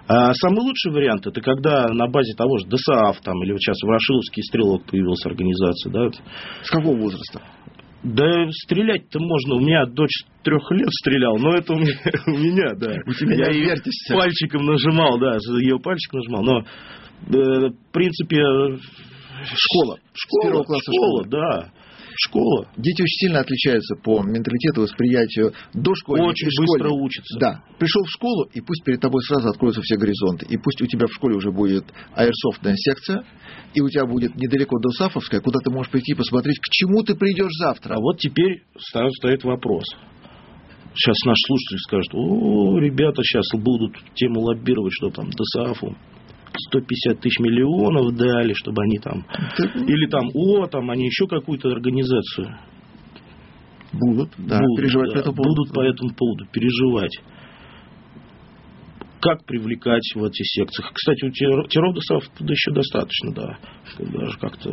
А 0.09 0.33
самый 0.35 0.61
лучший 0.61 0.93
вариант 0.93 1.27
это 1.27 1.41
когда 1.41 1.89
на 1.89 2.07
базе 2.07 2.33
того 2.37 2.59
же 2.59 2.67
ДСАФ 2.69 3.21
там, 3.23 3.43
или 3.43 3.51
вот 3.51 3.61
сейчас 3.61 3.77
Ворошиловский 3.83 4.41
стрелок 4.45 4.85
появилась 4.89 5.27
организация, 5.27 5.91
да. 5.93 6.11
С 6.63 6.71
какого 6.71 6.97
возраста? 6.97 7.43
Да 8.15 8.49
стрелять-то 8.51 9.19
можно. 9.19 9.57
У 9.57 9.61
меня 9.61 9.85
дочь 9.87 10.25
трех 10.45 10.71
лет 10.71 10.89
стрелял, 10.91 11.37
но 11.39 11.55
это 11.55 11.73
у 11.73 11.77
меня, 11.77 11.95
у 12.27 12.31
меня 12.31 12.75
да. 12.77 12.95
У 13.05 13.13
тебя 13.13 13.51
Я 13.51 13.75
не 13.75 14.15
пальчиком 14.15 14.65
нажимал, 14.65 15.19
да, 15.19 15.39
ее 15.61 15.81
пальчик 15.81 16.13
нажимал. 16.13 16.43
Но, 16.45 16.61
э, 16.61 17.69
в 17.71 17.93
принципе, 17.93 18.37
э, 18.37 18.77
Школа. 19.45 19.99
Школа, 20.15 20.63
школа, 20.63 20.81
школы. 20.81 21.25
да. 21.29 21.71
Школа. 22.19 22.69
Дети 22.77 23.03
очень 23.03 23.27
сильно 23.27 23.41
отличаются 23.41 23.97
по 23.97 24.23
менталитету, 24.23 24.83
восприятию 24.83 25.53
до 25.75 25.95
школы. 25.95 26.23
Очень 26.23 26.49
быстро 26.59 26.91
учатся. 26.91 27.39
Да. 27.39 27.63
Пришел 27.79 28.05
в 28.05 28.11
школу, 28.11 28.49
и 28.53 28.61
пусть 28.61 28.85
перед 28.85 29.01
тобой 29.01 29.21
сразу 29.23 29.49
откроются 29.49 29.81
все 29.83 29.97
горизонты. 29.97 30.47
И 30.49 30.57
пусть 30.57 30.81
у 30.83 30.87
тебя 30.87 31.07
в 31.07 31.13
школе 31.13 31.37
уже 31.37 31.51
будет 31.53 31.85
аэрсофтная 32.15 32.75
секция, 32.77 33.25
и 33.75 33.81
у 33.81 33.89
тебя 33.89 34.07
будет 34.07 34.35
недалеко 34.37 34.79
до 34.79 34.91
Сафовская, 34.91 35.41
куда 35.41 35.61
ты 35.61 35.71
можешь 35.71 35.91
прийти 35.91 36.13
и 36.13 36.15
посмотреть, 36.15 36.59
к 36.59 36.71
чему 36.71 37.03
ты 37.03 37.15
придешь 37.15 37.53
завтра. 37.59 37.95
А 37.95 38.01
вот 38.01 38.19
теперь 38.19 38.63
сразу 38.79 39.13
стоит 39.17 39.45
вопрос. 39.45 39.85
Сейчас 40.95 41.17
наш 41.27 41.37
слушатель 41.47 41.79
скажет, 41.79 42.15
о, 42.15 42.79
ребята 42.79 43.23
сейчас 43.23 43.47
будут 43.53 43.93
тему 44.15 44.41
лоббировать, 44.41 44.95
что 44.95 45.11
там 45.11 45.31
ДСАФу 45.31 45.95
150 46.69 47.21
тысяч 47.21 47.39
миллионов 47.41 48.15
дали, 48.17 48.53
чтобы 48.55 48.83
они 48.83 48.99
там... 48.99 49.25
Или 49.87 50.07
там, 50.09 50.29
о, 50.35 50.67
там 50.67 50.91
они 50.91 51.07
еще 51.07 51.27
какую-то 51.27 51.69
организацию 51.71 52.57
Будут, 53.93 54.31
да, 54.37 54.59
будут, 54.59 54.77
переживать 54.77 55.09
да, 55.09 55.15
по 55.15 55.19
этому 55.21 55.37
поводу. 55.37 55.55
будут 55.55 55.75
по 55.75 55.81
этому 55.81 56.15
поводу 56.15 56.47
переживать. 56.53 57.19
Как 59.27 59.45
привлекать 59.45 60.05
в 60.15 60.23
эти 60.23 60.43
секции? 60.45 60.85
Кстати, 60.95 61.25
у 61.25 61.31
тер- 61.31 61.67
террордосов 61.69 62.29
туда 62.39 62.53
еще 62.53 62.71
достаточно, 62.73 63.33
да. 63.35 63.59
Даже 63.99 64.39
как-то... 64.39 64.71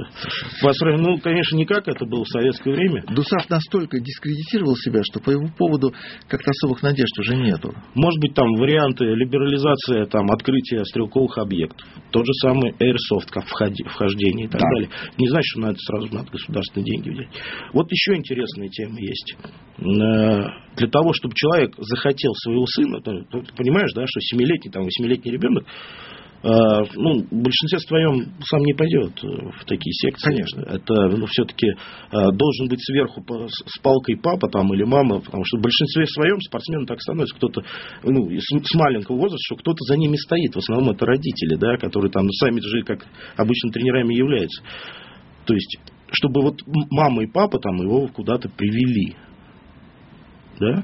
по 0.62 0.72
сравнению- 0.74 1.14
Ну, 1.14 1.18
конечно, 1.20 1.56
не 1.58 1.66
как 1.66 1.88
это 1.88 2.06
было 2.06 2.24
в 2.24 2.28
советское 2.30 2.72
время. 2.72 3.04
Дусав 3.10 3.50
настолько 3.50 4.00
дискредитировал 4.00 4.76
себя, 4.76 5.02
что 5.04 5.20
по 5.20 5.32
его 5.32 5.48
поводу 5.58 5.92
как-то 6.28 6.52
особых 6.52 6.84
надежд 6.84 7.18
уже 7.18 7.36
нету. 7.36 7.74
Может 7.96 8.22
быть, 8.22 8.36
там 8.36 8.46
варианты 8.60 9.06
либерализации, 9.06 10.06
там, 10.06 10.30
открытия 10.30 10.86
стрелковых 10.86 11.36
объектов. 11.40 11.88
Тот 12.12 12.24
же 12.24 12.34
самый 12.44 12.74
Airsoft, 12.74 13.30
как 13.32 13.46
вхождение 13.48 14.46
и 14.46 14.50
так 14.50 14.62
Да. 14.62 14.68
далее. 14.70 14.90
Не 15.18 15.30
значит, 15.30 15.48
что 15.50 15.62
на 15.62 15.66
это 15.72 15.78
сразу 15.80 16.14
надо 16.14 16.30
государственные 16.32 16.86
деньги 16.86 17.10
взять. 17.10 17.30
Вот 17.74 17.92
еще 17.92 18.16
интересная 18.16 18.70
тема 18.70 19.00
есть. 19.00 19.36
Э, 19.80 20.64
Для 20.76 20.88
того, 20.88 21.14
чтобы 21.14 21.36
человек 21.36 21.76
захотел 21.78 22.34
своего 22.36 22.66
сына, 22.66 23.00
ты 23.02 23.12
понимаешь, 23.56 23.92
да, 23.94 24.06
что 24.08 24.20
семилетний, 24.44 24.72
там, 24.72 24.84
восьмилетний 24.84 25.32
ребенок, 25.32 25.64
э, 25.64 26.48
ну, 26.96 27.24
в 27.24 27.44
большинстве 27.44 27.80
своем 27.80 28.34
сам 28.44 28.62
не 28.62 28.74
пойдет 28.74 29.24
э, 29.24 29.28
в 29.28 29.66
такие 29.66 29.94
секции. 29.94 30.30
Конечно. 30.30 30.62
Это, 30.62 31.18
ну, 31.18 31.26
все-таки 31.28 31.68
должен 32.12 32.68
быть 32.68 32.80
сверху 32.84 33.24
с 33.48 33.80
палкой 33.82 34.18
папа 34.18 34.50
там 34.50 34.74
или 34.74 34.84
мама, 34.84 35.20
потому 35.22 35.44
что 35.46 35.58
в 35.58 35.62
большинстве 35.62 36.06
своем 36.08 36.40
спортсмены 36.42 36.86
так 36.86 37.02
становятся, 37.02 37.36
кто-то, 37.36 37.64
ну, 38.04 38.30
с, 38.30 38.76
маленького 38.76 39.18
возраста, 39.18 39.44
что 39.46 39.56
кто-то 39.56 39.80
за 39.88 39.98
ними 39.98 40.16
стоит. 40.18 40.54
В 40.54 40.60
основном 40.60 40.94
это 40.94 41.06
родители, 41.06 41.56
да, 41.56 41.78
которые 41.78 42.12
там 42.12 42.30
сами 42.30 42.60
же, 42.60 42.84
как 42.84 43.06
обычно, 43.38 43.72
тренерами 43.72 44.14
являются. 44.14 44.64
То 45.46 45.54
есть, 45.54 45.78
чтобы 46.12 46.42
вот 46.42 46.62
мама 46.92 47.24
и 47.24 47.28
папа 47.28 47.60
там 47.60 47.78
его 47.78 48.08
куда-то 48.08 48.50
привели. 48.50 49.16
Да? 50.60 50.84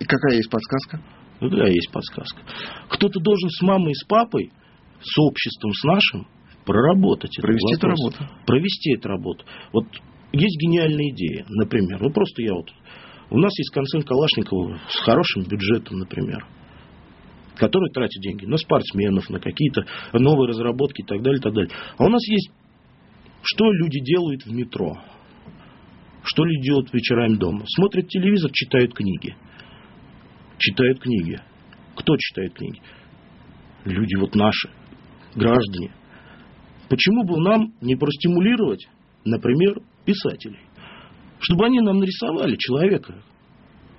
И 0.00 0.04
какая 0.04 0.36
есть 0.36 0.50
подсказка? 0.50 1.00
Ну 1.44 1.50
да, 1.50 1.68
есть 1.68 1.92
подсказка. 1.92 2.40
Кто-то 2.88 3.20
должен 3.20 3.50
с 3.50 3.60
мамой 3.60 3.90
и 3.90 3.94
с 3.94 4.04
папой, 4.04 4.50
с 5.02 5.18
обществом, 5.18 5.72
с 5.74 5.84
нашим, 5.84 6.26
проработать 6.64 7.36
этот 7.36 7.42
Провести 7.42 7.74
эту 7.74 7.86
работу. 7.86 8.16
Провести 8.46 8.94
эту 8.94 9.08
работу. 9.10 9.44
Вот 9.70 9.84
есть 10.32 10.56
гениальная 10.58 11.10
идея, 11.10 11.44
например. 11.50 12.00
Ну 12.00 12.10
просто 12.10 12.40
я 12.40 12.54
вот... 12.54 12.72
У 13.28 13.36
нас 13.36 13.52
есть 13.58 13.74
концерн 13.74 14.04
Калашникова 14.04 14.80
с 14.88 15.00
хорошим 15.04 15.42
бюджетом, 15.42 15.98
например 15.98 16.46
который 17.56 17.88
тратит 17.90 18.20
деньги 18.20 18.46
на 18.46 18.56
спортсменов, 18.56 19.30
на 19.30 19.38
какие-то 19.38 19.86
новые 20.12 20.48
разработки 20.48 21.02
и 21.02 21.04
так 21.04 21.22
далее, 21.22 21.38
и 21.38 21.40
так 21.40 21.54
далее. 21.54 21.70
А 21.96 22.04
у 22.04 22.08
нас 22.08 22.20
есть, 22.26 22.50
что 23.42 23.70
люди 23.70 24.00
делают 24.00 24.44
в 24.44 24.52
метро, 24.52 24.98
что 26.24 26.44
люди 26.44 26.64
делают 26.64 26.92
вечерами 26.92 27.36
дома. 27.36 27.62
Смотрят 27.68 28.08
телевизор, 28.08 28.50
читают 28.52 28.92
книги 28.92 29.36
читают 30.58 31.00
книги. 31.00 31.38
Кто 31.96 32.16
читает 32.16 32.54
книги? 32.54 32.80
Люди 33.84 34.16
вот 34.16 34.34
наши, 34.34 34.70
граждане. 35.34 35.92
Почему 36.88 37.24
бы 37.24 37.40
нам 37.40 37.72
не 37.80 37.96
простимулировать, 37.96 38.86
например, 39.24 39.80
писателей? 40.04 40.60
Чтобы 41.40 41.66
они 41.66 41.80
нам 41.80 41.98
нарисовали 41.98 42.56
человека 42.56 43.22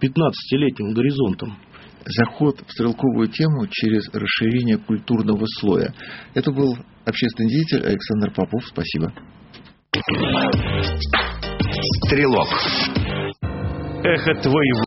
15-летним 0.02 0.94
горизонтом, 0.94 1.58
заход 2.06 2.60
в 2.66 2.72
стрелковую 2.72 3.28
тему 3.30 3.68
через 3.70 4.10
расширение 4.14 4.78
культурного 4.78 5.46
слоя. 5.60 5.94
Это 6.34 6.52
был 6.52 6.78
общественный 7.06 7.50
деятель 7.50 7.86
Александр 7.86 8.32
Попов. 8.32 8.66
Спасибо. 8.68 9.14
Стрелок. 12.06 12.48
Эхо 14.04 14.34
твоего. 14.42 14.84